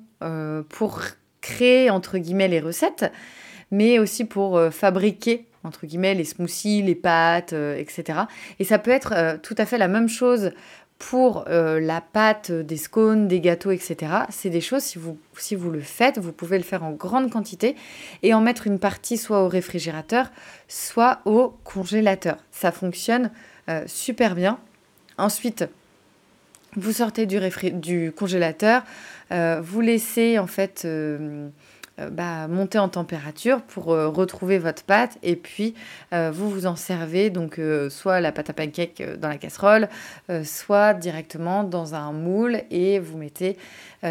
pour 0.69 1.02
créer 1.41 1.89
entre 1.89 2.17
guillemets 2.17 2.48
les 2.48 2.60
recettes, 2.60 3.12
mais 3.71 4.00
aussi 4.00 4.26
pour 4.26 4.60
fabriquer 4.71 5.48
entre 5.65 5.86
guillemets, 5.86 6.13
les 6.13 6.24
smoothies, 6.24 6.84
les 6.84 6.95
pâtes, 6.95 7.54
etc. 7.54 8.19
Et 8.60 8.63
ça 8.63 8.78
peut 8.78 8.91
être 8.91 9.39
tout 9.41 9.56
à 9.58 9.65
fait 9.65 9.78
la 9.78 9.88
même 9.88 10.08
chose 10.08 10.52
pour 10.98 11.46
euh, 11.48 11.80
la 11.80 12.02
pâte 12.02 12.52
des 12.52 12.78
scones, 12.78 13.28
des 13.28 13.42
gâteaux, 13.42 13.72
etc. 13.72 14.12
C'est 14.30 14.50
des 14.50 14.62
choses, 14.62 14.84
si 14.84 14.98
vous, 14.98 15.18
si 15.38 15.56
vous 15.56 15.70
le 15.70 15.82
faites, 15.82 16.18
vous 16.18 16.32
pouvez 16.32 16.58
le 16.58 16.64
faire 16.64 16.84
en 16.84 16.92
grande 16.92 17.30
quantité 17.30 17.76
et 18.24 18.34
en 18.34 18.42
mettre 18.42 18.66
une 18.68 18.80
partie 18.80 19.18
soit 19.18 19.44
au 19.44 19.50
réfrigérateur, 19.50 20.32
soit 20.68 21.20
au 21.26 21.54
congélateur. 21.64 22.38
Ça 22.52 22.72
fonctionne 22.72 23.32
euh, 23.70 23.84
super 23.88 24.36
bien. 24.36 24.58
Ensuite, 25.18 25.66
vous 26.76 26.92
sortez 26.92 27.26
du, 27.26 27.40
du 27.74 28.12
congélateur, 28.12 28.84
euh, 29.32 29.62
vous 29.64 29.82
laissez 29.82 30.40
en 30.40 30.48
fait 30.48 30.84
euh, 30.86 31.50
bah, 31.98 32.48
monter 32.48 32.78
en 32.78 32.90
température 32.90 33.62
pour 33.62 33.94
euh, 33.94 34.10
retrouver 34.10 34.58
votre 34.58 34.84
pâte 34.84 35.18
et 35.24 35.36
puis 35.36 35.76
euh, 36.14 36.32
vous 36.32 36.50
vous 36.50 36.66
en 36.66 36.76
servez 36.76 37.30
donc 37.30 37.60
soit 37.90 38.20
la 38.22 38.32
pâte 38.32 38.50
à 38.50 38.54
pancake 38.54 39.02
dans 39.20 39.30
la 39.30 39.38
casserole, 39.38 39.90
soit 40.44 40.94
directement 40.94 41.64
dans 41.64 41.96
un 41.96 42.12
moule 42.12 42.62
et 42.70 43.00
vous 43.00 43.18
mettez 43.18 43.58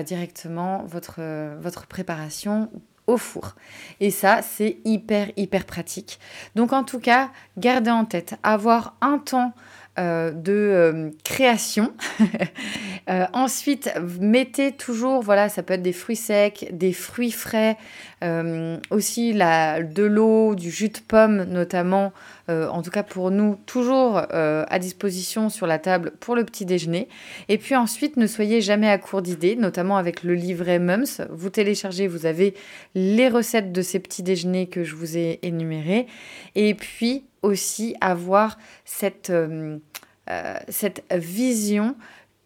directement 0.05 0.85
votre, 0.87 1.21
votre 1.61 1.87
préparation 1.87 2.71
au 3.07 3.17
four. 3.17 3.55
Et 4.01 4.11
ça, 4.11 4.41
c'est 4.43 4.79
hyper, 4.85 5.31
hyper 5.37 5.65
pratique. 5.65 6.19
Donc 6.55 6.73
en 6.73 6.85
tout 6.85 7.01
cas, 7.01 7.31
gardez 7.59 7.91
en 7.91 8.05
tête, 8.05 8.37
avoir 8.43 8.97
un 9.01 9.19
temps 9.19 9.53
euh, 9.99 10.33
de 10.33 10.53
euh, 10.53 11.11
création. 11.25 11.93
Euh, 13.11 13.27
ensuite, 13.35 13.93
mettez 14.19 14.73
toujours, 14.73 15.21
voilà, 15.21 15.51
ça 15.51 15.63
peut 15.63 15.75
être 15.75 15.83
des 15.83 15.93
fruits 15.93 16.17
secs, 16.17 16.67
des 16.73 16.95
fruits 16.95 17.33
frais, 17.33 17.77
aussi 18.91 19.33
la, 19.33 19.83
de 19.83 20.03
l'eau, 20.03 20.55
du 20.55 20.71
jus 20.71 20.89
de 20.89 20.99
pomme 21.07 21.45
notamment, 21.45 22.13
en 22.49 22.83
tout 22.83 22.91
cas 22.91 23.03
pour 23.03 23.31
nous, 23.31 23.57
toujours 23.67 24.23
à 24.33 24.79
disposition 24.79 25.49
sur 25.49 25.67
la 25.67 25.79
table 25.79 26.13
pour 26.21 26.35
le 26.35 26.45
petit 26.45 26.65
déjeuner. 26.65 27.09
Et 27.49 27.59
puis 27.59 27.77
ensuite, 27.77 28.17
ne 28.17 28.27
soyez 28.27 28.61
jamais 28.61 28.89
à 28.89 28.99
court 28.99 29.23
d'idées, 29.23 29.57
notamment 29.57 29.97
avec 29.97 30.23
le 30.23 30.35
livret 30.35 30.79
Mums. 30.79 31.21
Vous 31.31 31.51
téléchargez, 31.51 32.07
vous 32.07 32.27
avez 32.27 32.55
les 32.95 33.29
recettes 33.29 33.73
de 33.73 33.83
ces 33.83 33.99
petits 33.99 34.23
déjeuners 34.23 34.67
que 34.67 34.85
je 34.85 34.95
vous 34.95 35.17
ai 35.17 35.39
énumérés. 35.43 36.07
Et 36.55 36.75
puis, 36.75 37.25
aussi 37.45 37.95
avoir 38.01 38.59
cette, 38.85 39.31
euh, 39.31 39.79
euh, 40.31 40.57
cette 40.69 41.05
vision 41.13 41.95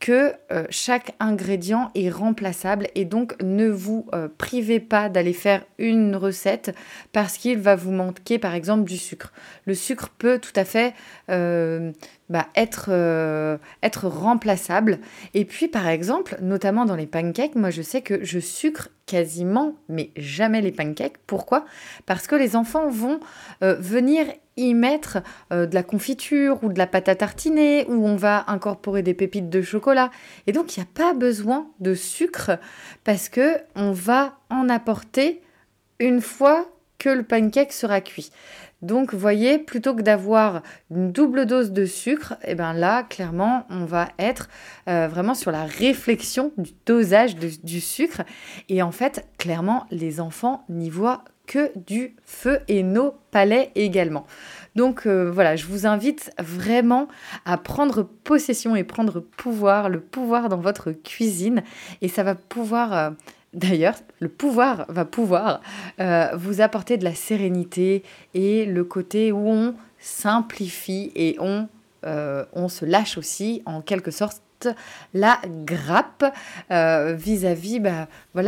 que 0.01 0.33
euh, 0.53 0.65
chaque 0.71 1.15
ingrédient 1.21 1.91
est 1.95 2.11
remplaçable 2.11 2.89
et 2.95 3.05
donc 3.05 3.35
ne 3.43 3.69
vous 3.69 4.07
privez 4.39 4.81
pas 4.81 5.09
d'aller 5.09 5.33
faire 5.33 5.65
une 5.79 6.17
recette 6.17 6.75
parce 7.13 7.37
qu'il 7.37 7.59
va 7.59 7.77
vous 7.77 7.93
manquer 7.93 8.39
par 8.39 8.55
exemple 8.55 8.85
du 8.85 8.97
sucre. 8.97 9.33
Le 9.65 9.75
sucre 9.75 10.11
peut 10.19 10.39
tout 10.39 10.53
à 10.57 10.65
fait 10.65 10.95
bah, 12.29 12.49
être, 12.55 12.91
être 13.83 14.07
remplaçable. 14.07 14.99
Et 15.35 15.45
puis 15.45 15.69
par 15.69 15.89
exemple, 15.89 16.37
notamment 16.41 16.85
dans 16.85 16.97
les 16.97 17.07
pancakes, 17.07 17.55
moi 17.55 17.71
je 17.71 17.83
sais 17.83 18.03
que 18.03 18.25
je 18.25 18.39
sucre 18.39 18.89
quasiment 19.07 19.75
mais 19.89 20.11
jamais 20.17 20.61
les 20.61 20.73
pancakes. 20.73 21.19
Pourquoi? 21.27 21.65
Parce 22.07 22.27
que 22.27 22.35
les 22.35 22.57
enfants 22.57 22.89
vont 22.89 23.21
venir 23.61 24.27
y 24.59 24.75
mettre 24.75 25.19
euh, 25.53 25.67
de 25.67 25.75
la 25.75 25.83
confiture 25.83 26.63
ou 26.63 26.73
de 26.73 26.79
la 26.79 26.87
pâte 26.87 27.09
à 27.09 27.15
tartiner, 27.15 27.87
ou 27.89 28.07
on 28.07 28.17
va 28.17 28.45
incorporer 28.49 29.03
des 29.03 29.15
pépites 29.15 29.49
de 29.49 29.63
chocolat. 29.63 30.11
Et 30.47 30.53
donc, 30.53 30.77
il 30.77 30.81
n'y 30.81 30.87
a 30.87 30.89
pas 30.93 31.15
besoin 31.15 31.69
de 31.81 31.95
sucre 31.95 32.59
parce 33.05 33.29
que 33.29 33.57
on 33.77 33.93
va 33.93 34.39
en 34.51 34.69
apporter 34.69 35.41
une 36.01 36.21
fois 36.21 36.69
que 36.99 37.09
le 37.09 37.23
pancake 37.23 37.73
sera 37.73 38.01
cuit. 38.01 38.31
Donc, 38.81 39.13
voyez, 39.13 39.59
plutôt 39.59 39.95
que 39.95 40.03
d'avoir 40.03 40.63
une 40.91 41.11
double 41.11 41.47
dose 41.47 41.73
de 41.73 41.85
sucre, 41.85 42.35
et 42.45 42.53
eh 42.53 42.55
ben 42.55 42.73
là, 42.73 43.03
clairement, 43.03 43.67
on 43.71 43.85
va 43.85 44.09
être 44.21 44.49
euh, 44.89 45.09
vraiment 45.09 45.35
sur 45.35 45.51
la 45.51 45.65
réflexion 45.65 46.53
du 46.59 46.73
dosage 46.87 47.35
du 47.37 47.81
sucre. 47.81 48.23
Et 48.69 48.83
en 48.83 48.93
fait, 48.93 49.27
clairement, 49.37 49.87
les 49.91 50.21
enfants 50.21 50.65
n'y 50.69 50.91
voient 50.91 51.25
que 51.49 51.73
du 51.77 52.15
feu 52.25 52.61
et 52.69 52.83
nos 52.85 53.15
palais 53.33 53.73
également. 53.75 54.27
Donc 54.77 55.07
euh, 55.07 55.31
voilà, 55.31 55.57
je 55.57 55.67
vous 55.67 55.87
invite 55.87 56.31
vraiment 56.39 57.09
à 57.47 57.57
prendre 57.57 58.03
possession 58.03 58.77
et 58.77 58.85
prendre 58.85 59.19
pouvoir, 59.19 59.89
le 59.89 60.01
pouvoir 60.01 60.51
dans 60.51 60.59
votre 60.59 60.93
cuisine. 60.93 61.65
Et 62.01 62.09
ça 62.09 62.23
va 62.23 62.37
pouvoir... 62.37 62.93
Euh, 62.93 63.11
d'ailleurs, 63.55 63.97
le 64.21 64.29
pouvoir 64.29 64.87
va 64.89 65.05
pouvoir 65.05 65.61
euh, 66.01 66.29
vous 66.35 66.61
apporter 66.61 66.97
de 66.97 67.05
la 67.05 67.15
sérénité 67.15 68.03
et 68.35 68.65
le 68.65 68.85
côté 68.85 69.33
où 69.33 69.49
on 69.49 69.75
simplifie 69.99 71.11
et 71.15 71.37
on, 71.41 71.69
on 72.05 72.69
se 72.69 72.85
lâche 72.85 73.19
aussi 73.19 73.63
en 73.67 73.81
quelque 73.81 74.13
sorte 74.13 74.69
la 75.13 75.41
grappe 75.67 76.25
vis-à-vis 76.71 77.81
bah, 77.81 78.07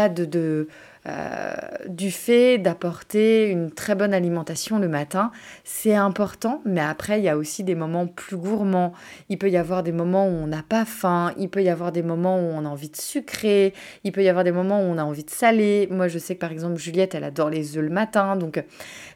de 0.09 0.69
euh, 1.07 1.55
du 1.87 2.11
fait 2.11 2.59
d'apporter 2.59 3.49
une 3.49 3.71
très 3.71 3.95
bonne 3.95 4.13
alimentation 4.13 4.79
le 4.79 4.89
matin, 4.89 5.31
c'est 5.65 5.95
important, 5.95 6.61
mais 6.67 6.83
après, 6.83 7.19
il 7.19 7.25
y 7.25 7.29
a 7.31 7.39
aussi 7.39 7.65
des 7.65 7.75
moments 7.75 8.07
plus 8.07 8.37
gourmands. 8.37 8.93
Il 9.31 9.39
peut 9.39 9.49
y 9.49 9.57
avoir 9.57 9.83
des 9.83 9.93
moments 9.93 10.27
où 10.27 10.31
on 10.31 10.47
n'a 10.47 10.63
pas 10.63 10.85
faim, 10.85 11.33
il 11.39 11.49
peut 11.49 11.63
y 11.63 11.71
avoir 11.71 11.91
des 11.91 12.03
moments 12.03 12.37
où 12.39 12.43
on 12.43 12.67
a 12.67 12.69
envie 12.69 12.91
de 12.91 12.97
sucrer, 12.97 13.73
il 14.05 14.13
peut 14.13 14.23
y 14.23 14.29
avoir 14.29 14.45
des 14.45 14.53
moments 14.53 14.81
où 14.81 14.85
on 14.85 14.99
a 14.99 15.05
envie 15.05 15.25
de 15.25 15.31
saler. 15.31 15.89
Moi, 15.91 16.09
je 16.09 16.19
sais 16.19 16.35
que 16.35 16.41
par 16.41 16.53
exemple, 16.53 16.77
Juliette, 16.79 17.15
elle 17.15 17.25
adore 17.25 17.49
les 17.49 17.79
œufs 17.79 17.85
le 17.85 17.91
matin. 17.91 18.37
Donc, 18.37 18.63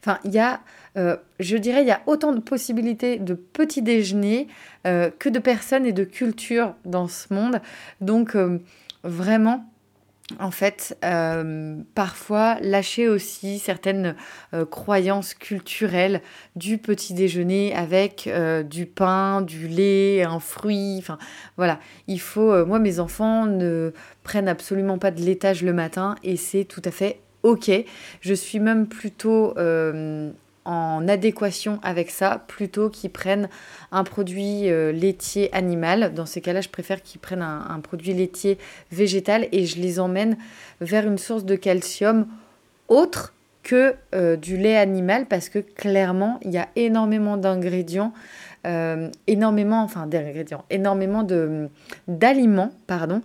enfin, 0.00 0.18
il 0.24 0.32
y 0.32 0.38
a, 0.38 0.60
euh, 0.96 1.16
je 1.38 1.58
dirais, 1.58 1.82
il 1.82 1.88
y 1.88 1.92
a 1.92 2.00
autant 2.06 2.32
de 2.32 2.40
possibilités 2.40 3.18
de 3.18 3.34
petits 3.34 3.82
déjeuners 3.82 4.48
euh, 4.86 5.10
que 5.18 5.28
de 5.28 5.38
personnes 5.38 5.84
et 5.84 5.92
de 5.92 6.04
cultures 6.04 6.74
dans 6.86 7.08
ce 7.08 7.32
monde. 7.34 7.60
Donc, 8.00 8.36
vraiment, 9.02 9.66
en 10.40 10.50
fait, 10.50 10.96
euh, 11.04 11.76
parfois 11.94 12.56
lâcher 12.60 13.08
aussi 13.08 13.58
certaines 13.58 14.16
euh, 14.54 14.64
croyances 14.64 15.34
culturelles 15.34 16.22
du 16.56 16.78
petit 16.78 17.12
déjeuner 17.12 17.74
avec 17.74 18.26
euh, 18.26 18.62
du 18.62 18.86
pain, 18.86 19.42
du 19.42 19.68
lait, 19.68 20.22
un 20.22 20.40
fruit. 20.40 20.96
Enfin, 20.98 21.18
voilà. 21.58 21.78
Il 22.08 22.20
faut. 22.20 22.64
moi, 22.64 22.78
mes 22.78 23.00
enfants 23.00 23.44
ne 23.44 23.92
prennent 24.22 24.48
absolument 24.48 24.96
pas 24.96 25.10
de 25.10 25.20
laitage 25.20 25.62
le 25.62 25.74
matin 25.74 26.14
et 26.22 26.36
c'est 26.36 26.64
tout 26.64 26.82
à 26.84 26.90
fait 26.90 27.20
ok. 27.42 27.70
Je 28.22 28.34
suis 28.34 28.60
même 28.60 28.86
plutôt 28.86 29.54
en 30.64 31.06
adéquation 31.08 31.78
avec 31.82 32.10
ça 32.10 32.42
plutôt 32.48 32.88
qu'ils 32.88 33.10
prennent 33.10 33.48
un 33.92 34.04
produit 34.04 34.70
euh, 34.70 34.92
laitier 34.92 35.54
animal. 35.54 36.14
Dans 36.14 36.26
ces 36.26 36.40
cas-là, 36.40 36.60
je 36.60 36.68
préfère 36.68 37.02
qu'ils 37.02 37.20
prennent 37.20 37.42
un, 37.42 37.80
produit 37.80 38.14
laitier 38.14 38.58
végétal 38.90 39.46
et 39.52 39.66
je 39.66 39.80
les 39.80 40.00
emmène 40.00 40.36
vers 40.80 41.06
une 41.06 41.18
source 41.18 41.44
de 41.44 41.56
calcium 41.56 42.26
autre 42.88 43.34
que 43.62 43.94
euh, 44.14 44.36
du 44.36 44.56
lait 44.56 44.76
animal 44.76 45.26
parce 45.26 45.48
que 45.48 45.58
clairement, 45.58 46.38
il 46.42 46.50
y 46.50 46.58
a 46.58 46.68
énormément 46.76 47.36
d'ingrédients. 47.36 48.12
Euh, 48.66 49.10
énormément, 49.26 49.82
enfin 49.82 50.06
d'ingrédients, 50.06 50.64
énormément 50.70 51.22
d'aliments, 52.08 52.70
pardon, 52.86 53.20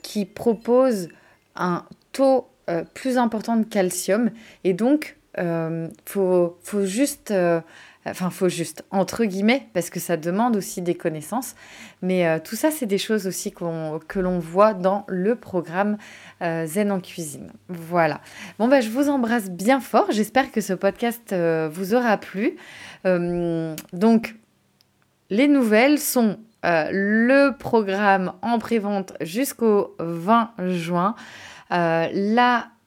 qui 0.00 0.24
proposent 0.24 1.08
un 1.56 1.84
taux 2.12 2.46
plus 2.94 3.18
important 3.18 3.56
de 3.56 3.64
calcium. 3.64 4.30
Et 4.62 4.72
donc, 4.72 5.16
faut, 6.06 6.58
faut 6.62 6.84
juste, 6.84 7.30
euh, 7.30 7.60
enfin 8.06 8.30
faut 8.30 8.48
juste, 8.48 8.84
entre 8.90 9.24
guillemets, 9.24 9.68
parce 9.72 9.90
que 9.90 10.00
ça 10.00 10.16
demande 10.16 10.56
aussi 10.56 10.82
des 10.82 10.94
connaissances. 10.94 11.54
Mais 12.02 12.26
euh, 12.26 12.38
tout 12.42 12.56
ça, 12.56 12.70
c'est 12.70 12.86
des 12.86 12.98
choses 12.98 13.26
aussi 13.26 13.52
que 13.52 14.18
l'on 14.20 14.38
voit 14.38 14.74
dans 14.74 15.04
le 15.08 15.34
programme 15.36 15.96
Zen 16.40 16.90
en 16.90 17.00
cuisine. 17.00 17.52
Voilà. 17.68 18.20
Bon, 18.58 18.68
bah, 18.68 18.80
je 18.80 18.90
vous 18.90 19.08
embrasse 19.08 19.50
bien 19.50 19.80
fort. 19.80 20.06
J'espère 20.10 20.52
que 20.52 20.60
ce 20.60 20.72
podcast 20.72 21.34
vous 21.70 21.94
aura 21.94 22.16
plu. 22.16 22.56
donc, 23.04 24.36
les 25.30 25.48
nouvelles 25.48 25.98
sont 25.98 26.38
le 26.62 27.50
programme 27.50 28.32
en 28.42 28.58
prévente 28.58 29.12
jusqu'au 29.20 29.94
20 29.98 30.52
juin. 30.68 31.14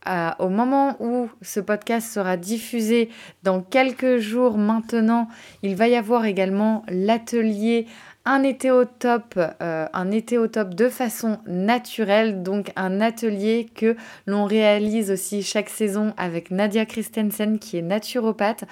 Là, 0.06 0.36
au 0.40 0.50
moment 0.50 0.98
où 1.00 1.30
ce 1.42 1.60
podcast 1.60 2.12
sera 2.12 2.38
diffusé 2.38 3.10
dans 3.44 3.62
quelques 3.62 4.18
jours 4.18 4.58
maintenant, 4.58 5.28
il 5.62 5.76
va 5.76 5.88
y 5.88 5.96
avoir 5.96 6.26
également 6.26 6.84
l'atelier 6.90 7.88
un 8.26 8.44
été 8.44 8.70
euh, 8.72 9.86
un 9.94 10.12
été 10.12 10.38
de 10.38 10.90
façon 10.90 11.40
naturelle, 11.46 12.42
donc 12.42 12.72
un 12.76 13.02
atelier 13.02 13.70
que 13.76 13.96
l'on 14.26 14.46
réalise 14.46 15.12
aussi 15.12 15.44
chaque 15.44 15.70
saison 15.70 16.14
avec 16.18 16.52
Nadia 16.52 16.86
Christensen 16.86 17.60
qui 17.60 17.78
est 17.78 17.82
naturopathe 17.82 18.64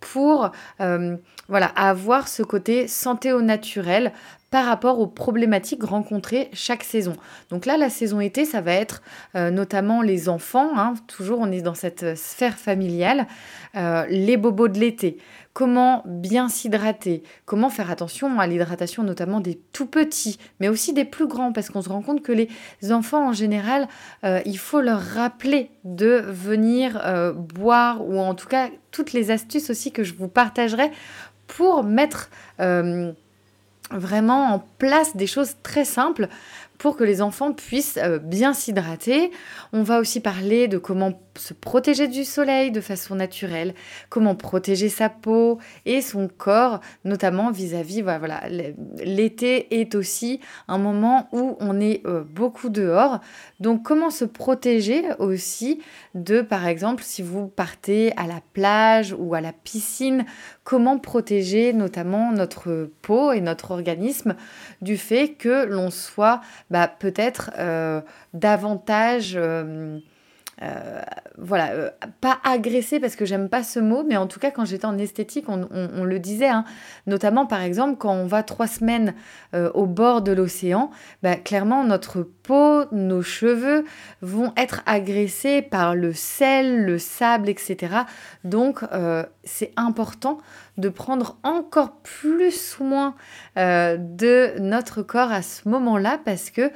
pour 0.00 0.50
euh, 0.80 1.16
voilà, 1.48 1.66
avoir 1.66 2.28
ce 2.28 2.42
côté 2.42 2.88
santé 2.88 3.32
au 3.32 3.40
naturel 3.40 4.12
par 4.52 4.66
rapport 4.66 5.00
aux 5.00 5.08
problématiques 5.08 5.82
rencontrées 5.82 6.48
chaque 6.52 6.84
saison. 6.84 7.14
Donc 7.50 7.66
là, 7.66 7.76
la 7.76 7.90
saison 7.90 8.20
été, 8.20 8.44
ça 8.44 8.60
va 8.60 8.72
être 8.72 9.02
euh, 9.34 9.50
notamment 9.50 10.00
les 10.00 10.28
enfants, 10.28 10.78
hein. 10.78 10.94
toujours 11.08 11.40
on 11.40 11.50
est 11.50 11.62
dans 11.62 11.74
cette 11.74 12.16
sphère 12.16 12.56
familiale, 12.56 13.26
les 13.74 14.36
bobos 14.36 14.68
de 14.68 14.78
l'été 14.78 15.18
comment 15.52 16.02
bien 16.06 16.48
s'hydrater, 16.48 17.22
comment 17.44 17.68
faire 17.68 17.90
attention 17.90 18.40
à 18.40 18.46
l'hydratation 18.46 19.02
notamment 19.02 19.40
des 19.40 19.58
tout 19.72 19.86
petits, 19.86 20.38
mais 20.60 20.68
aussi 20.68 20.92
des 20.92 21.04
plus 21.04 21.26
grands, 21.26 21.52
parce 21.52 21.68
qu'on 21.68 21.82
se 21.82 21.88
rend 21.88 22.02
compte 22.02 22.22
que 22.22 22.32
les 22.32 22.48
enfants 22.90 23.28
en 23.28 23.32
général, 23.32 23.88
euh, 24.24 24.40
il 24.46 24.58
faut 24.58 24.80
leur 24.80 25.00
rappeler 25.00 25.70
de 25.84 26.22
venir 26.26 27.00
euh, 27.04 27.32
boire, 27.32 28.06
ou 28.06 28.18
en 28.18 28.34
tout 28.34 28.48
cas 28.48 28.68
toutes 28.90 29.12
les 29.12 29.30
astuces 29.30 29.70
aussi 29.70 29.92
que 29.92 30.04
je 30.04 30.14
vous 30.14 30.28
partagerai 30.28 30.90
pour 31.46 31.84
mettre 31.84 32.30
euh, 32.60 33.12
vraiment 33.92 34.54
en 34.54 34.64
place 34.78 35.16
des 35.16 35.26
choses 35.26 35.56
très 35.62 35.84
simples 35.84 36.28
pour 36.82 36.96
que 36.96 37.04
les 37.04 37.22
enfants 37.22 37.52
puissent 37.52 37.98
euh, 38.02 38.18
bien 38.18 38.54
s'hydrater. 38.54 39.30
On 39.72 39.84
va 39.84 40.00
aussi 40.00 40.18
parler 40.18 40.66
de 40.66 40.78
comment 40.78 41.12
se 41.38 41.54
protéger 41.54 42.08
du 42.08 42.24
soleil 42.24 42.72
de 42.72 42.80
façon 42.80 43.14
naturelle, 43.14 43.74
comment 44.08 44.34
protéger 44.34 44.88
sa 44.88 45.08
peau 45.08 45.58
et 45.86 46.02
son 46.02 46.28
corps, 46.28 46.80
notamment 47.04 47.52
vis-à-vis, 47.52 48.02
voilà, 48.02 48.42
l'été 48.98 49.80
est 49.80 49.94
aussi 49.94 50.40
un 50.66 50.78
moment 50.78 51.28
où 51.30 51.56
on 51.60 51.80
est 51.80 52.04
euh, 52.04 52.24
beaucoup 52.24 52.68
dehors. 52.68 53.20
Donc 53.60 53.84
comment 53.84 54.10
se 54.10 54.24
protéger 54.24 55.04
aussi 55.20 55.80
de, 56.14 56.40
par 56.40 56.66
exemple, 56.66 57.04
si 57.04 57.22
vous 57.22 57.46
partez 57.46 58.12
à 58.16 58.26
la 58.26 58.40
plage 58.52 59.14
ou 59.16 59.34
à 59.34 59.40
la 59.40 59.52
piscine, 59.52 60.26
comment 60.64 60.98
protéger 60.98 61.72
notamment 61.72 62.32
notre 62.32 62.90
peau 63.02 63.32
et 63.32 63.40
notre 63.40 63.72
organisme 63.72 64.36
du 64.80 64.96
fait 64.96 65.34
que 65.34 65.64
l'on 65.64 65.90
soit 65.90 66.40
bah, 66.70 66.88
peut-être 66.88 67.50
euh, 67.58 68.00
davantage 68.32 69.34
euh, 69.36 69.98
euh, 70.62 71.02
voilà, 71.38 71.92
pas 72.20 72.38
agressé 72.44 73.00
parce 73.00 73.16
que 73.16 73.24
j'aime 73.24 73.48
pas 73.48 73.64
ce 73.64 73.80
mot, 73.80 74.04
mais 74.04 74.16
en 74.16 74.28
tout 74.28 74.38
cas 74.38 74.52
quand 74.52 74.64
j'étais 74.64 74.84
en 74.84 74.96
esthétique, 74.96 75.46
on, 75.48 76.04
le 76.04 76.18
disait, 76.20 76.46
hein. 76.46 76.64
notamment 77.08 77.46
par 77.46 77.62
exemple 77.62 77.96
quand 77.98 78.12
on 78.12 78.26
va 78.26 78.44
trois 78.44 78.68
semaines 78.68 79.14
au 79.52 79.86
bord 79.86 80.22
de 80.22 80.30
l'océan, 80.30 80.90
bah, 81.24 81.34
clairement 81.34 81.82
notre 81.82 82.28
peau, 82.42 82.84
nos 82.92 83.22
cheveux 83.22 83.84
vont 84.20 84.52
être 84.56 84.82
agressés 84.86 85.62
par 85.62 85.94
le 85.94 86.12
sel, 86.12 86.84
le 86.84 86.98
sable, 86.98 87.48
etc. 87.48 87.94
Donc 88.44 88.80
c'est 89.44 89.72
important 89.76 90.38
de 90.78 90.88
prendre 90.88 91.36
encore 91.42 91.96
plus 92.02 92.52
soin 92.52 93.14
de 93.56 94.58
notre 94.58 95.02
corps 95.02 95.30
à 95.30 95.42
ce 95.42 95.68
moment-là 95.68 96.18
parce 96.24 96.50
que 96.50 96.70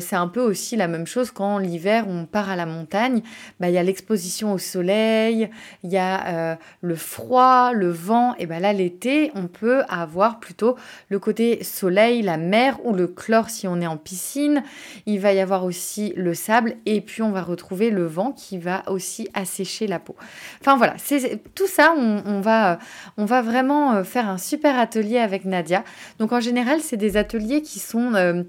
c'est 0.00 0.16
un 0.16 0.28
peu 0.28 0.40
aussi 0.40 0.76
la 0.76 0.88
même 0.88 1.06
chose 1.06 1.30
quand 1.30 1.58
l'hiver 1.58 2.04
on 2.08 2.26
part 2.26 2.50
à 2.50 2.56
la 2.56 2.66
montagne 2.66 3.22
bah, 3.60 3.68
il 3.68 3.74
y 3.74 3.78
a 3.78 3.82
l'exposition 3.82 4.52
au 4.52 4.58
soleil, 4.58 5.50
il 5.82 5.90
y 5.90 5.96
a 5.96 6.26
euh, 6.26 6.56
le 6.80 6.94
froid, 6.94 7.72
le 7.72 7.90
vent. 7.90 8.34
Et 8.38 8.46
ben 8.46 8.60
là, 8.60 8.72
l'été, 8.72 9.30
on 9.34 9.46
peut 9.46 9.82
avoir 9.88 10.40
plutôt 10.40 10.76
le 11.08 11.18
côté 11.18 11.62
soleil, 11.64 12.22
la 12.22 12.36
mer 12.36 12.78
ou 12.84 12.94
le 12.94 13.06
chlore 13.06 13.50
si 13.50 13.66
on 13.66 13.80
est 13.80 13.86
en 13.86 13.96
piscine. 13.96 14.62
Il 15.10 15.20
va 15.20 15.32
y 15.32 15.40
avoir 15.40 15.64
aussi 15.64 16.12
le 16.16 16.34
sable 16.34 16.76
et 16.84 17.00
puis 17.00 17.22
on 17.22 17.30
va 17.30 17.40
retrouver 17.40 17.88
le 17.88 18.04
vent 18.04 18.32
qui 18.32 18.58
va 18.58 18.82
aussi 18.88 19.26
assécher 19.32 19.86
la 19.86 19.98
peau. 19.98 20.14
Enfin 20.60 20.76
voilà, 20.76 20.92
c'est 20.98 21.40
tout 21.54 21.66
ça, 21.66 21.94
on, 21.96 22.40
va, 22.42 22.78
vraiment 23.16 23.94
euh, 23.94 24.04
faire 24.04 24.28
un 24.28 24.36
super 24.36 24.78
atelier 24.78 25.16
avec 25.16 25.46
Nadia. 25.46 25.82
Donc 26.18 26.32
en 26.32 26.40
général, 26.40 26.80
c'est 26.80 26.98
des 26.98 27.16
ateliers 27.16 27.62
qui 27.62 27.78
sont 27.78 28.12
euh, 28.14 28.44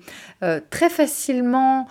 très 0.69 0.89
facilement 0.89 1.87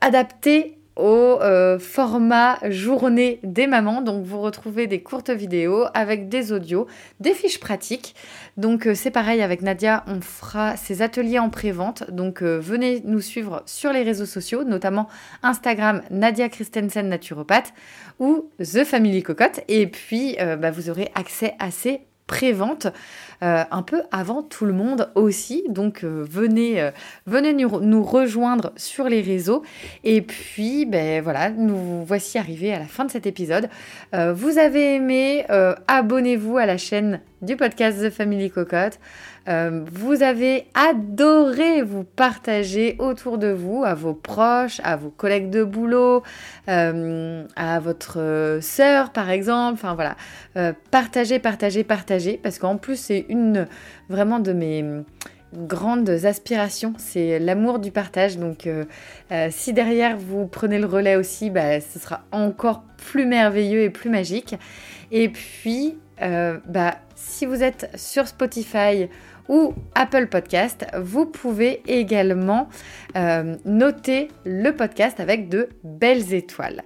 adaptés 0.00 0.77
au 0.98 1.40
euh, 1.40 1.78
format 1.78 2.58
journée 2.68 3.40
des 3.44 3.66
mamans. 3.66 4.02
Donc 4.02 4.24
vous 4.24 4.40
retrouvez 4.40 4.86
des 4.86 5.00
courtes 5.00 5.30
vidéos 5.30 5.86
avec 5.94 6.28
des 6.28 6.52
audios, 6.52 6.86
des 7.20 7.32
fiches 7.32 7.60
pratiques. 7.60 8.14
Donc 8.56 8.86
euh, 8.86 8.94
c'est 8.94 9.10
pareil 9.10 9.40
avec 9.40 9.62
Nadia, 9.62 10.04
on 10.08 10.20
fera 10.20 10.76
ces 10.76 11.00
ateliers 11.00 11.38
en 11.38 11.50
pré-vente. 11.50 12.10
Donc 12.10 12.42
euh, 12.42 12.58
venez 12.58 13.00
nous 13.04 13.20
suivre 13.20 13.62
sur 13.64 13.92
les 13.92 14.02
réseaux 14.02 14.26
sociaux, 14.26 14.64
notamment 14.64 15.08
Instagram 15.42 16.02
Nadia 16.10 16.48
Christensen 16.48 17.08
naturopathe 17.08 17.72
ou 18.18 18.50
The 18.58 18.84
Family 18.84 19.22
Cocotte. 19.22 19.60
Et 19.68 19.86
puis 19.86 20.36
bah, 20.38 20.70
vous 20.70 20.90
aurez 20.90 21.10
accès 21.14 21.54
à 21.60 21.70
ces 21.70 22.00
pré-vente 22.28 22.86
euh, 23.42 23.62
un 23.70 23.82
peu 23.82 24.02
avant 24.12 24.42
tout 24.42 24.64
le 24.64 24.72
monde 24.72 25.10
aussi. 25.16 25.64
Donc 25.68 26.04
euh, 26.04 26.24
venez, 26.28 26.80
euh, 26.80 26.90
venez 27.26 27.52
nous, 27.52 28.02
rejoindre 28.02 28.72
sur 28.76 29.08
les 29.08 29.20
réseaux. 29.20 29.64
Et 30.04 30.22
puis, 30.22 30.86
ben 30.86 31.22
voilà, 31.22 31.50
nous 31.50 32.04
voici 32.04 32.38
arrivés 32.38 32.72
à 32.72 32.78
la 32.78 32.86
fin 32.86 33.04
de 33.04 33.10
cet 33.10 33.26
épisode. 33.26 33.68
vous 34.12 34.58
avez 34.58 34.96
aimé, 34.96 35.44
abonnez-vous 35.88 36.58
à 36.58 36.66
la 36.66 36.76
chaîne 36.76 37.20
du 37.42 37.56
podcast 37.56 38.00
The 38.00 38.10
Family 38.10 38.50
Cocotte. 38.50 38.98
Euh, 39.48 39.84
vous 39.90 40.22
avez 40.22 40.66
adoré 40.74 41.82
vous 41.82 42.04
partager 42.04 42.96
autour 42.98 43.38
de 43.38 43.48
vous, 43.48 43.82
à 43.84 43.94
vos 43.94 44.12
proches, 44.12 44.80
à 44.84 44.96
vos 44.96 45.08
collègues 45.08 45.48
de 45.50 45.64
boulot, 45.64 46.22
euh, 46.68 47.44
à 47.56 47.80
votre 47.80 48.58
sœur 48.60 49.10
par 49.10 49.30
exemple. 49.30 49.74
Enfin 49.74 49.94
voilà, 49.94 50.16
euh, 50.56 50.72
partagez, 50.90 51.38
partagez, 51.38 51.82
partagez, 51.82 52.38
parce 52.42 52.58
qu'en 52.58 52.76
plus 52.76 52.96
c'est 52.96 53.24
une 53.28 53.66
vraiment 54.10 54.38
de 54.38 54.52
mes 54.52 54.84
grandes 55.54 56.10
aspirations, 56.10 56.92
c'est 56.98 57.38
l'amour 57.38 57.78
du 57.78 57.90
partage. 57.90 58.36
Donc 58.36 58.68
si 59.50 59.72
derrière 59.72 60.18
vous 60.18 60.46
prenez 60.46 60.78
le 60.78 60.86
relais 60.86 61.16
aussi, 61.16 61.48
bah, 61.48 61.80
ce 61.80 61.98
sera 61.98 62.20
encore 62.32 62.82
plus 62.98 63.24
merveilleux 63.24 63.80
et 63.80 63.90
plus 63.90 64.10
magique. 64.10 64.56
Et 65.10 65.30
puis, 65.30 65.96
bah, 66.20 66.98
si 67.18 67.46
vous 67.46 67.62
êtes 67.62 67.90
sur 67.96 68.28
Spotify 68.28 69.08
ou 69.48 69.74
Apple 69.94 70.28
Podcast, 70.28 70.86
vous 70.96 71.26
pouvez 71.26 71.82
également 71.86 72.68
euh, 73.16 73.56
noter 73.64 74.28
le 74.44 74.70
podcast 74.72 75.20
avec 75.20 75.48
de 75.48 75.68
belles 75.82 76.32
étoiles. 76.32 76.82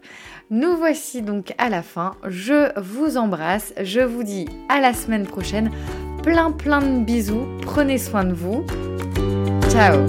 Nous 0.50 0.76
voici 0.76 1.22
donc 1.22 1.54
à 1.58 1.68
la 1.68 1.82
fin. 1.82 2.12
Je 2.26 2.78
vous 2.80 3.16
embrasse. 3.16 3.74
Je 3.82 4.00
vous 4.00 4.22
dis 4.22 4.46
à 4.68 4.80
la 4.80 4.94
semaine 4.94 5.26
prochaine. 5.26 5.70
Plein 6.22 6.52
plein 6.52 6.80
de 6.80 7.04
bisous. 7.04 7.46
Prenez 7.62 7.98
soin 7.98 8.24
de 8.24 8.34
vous. 8.34 8.64
Ciao 9.70 10.06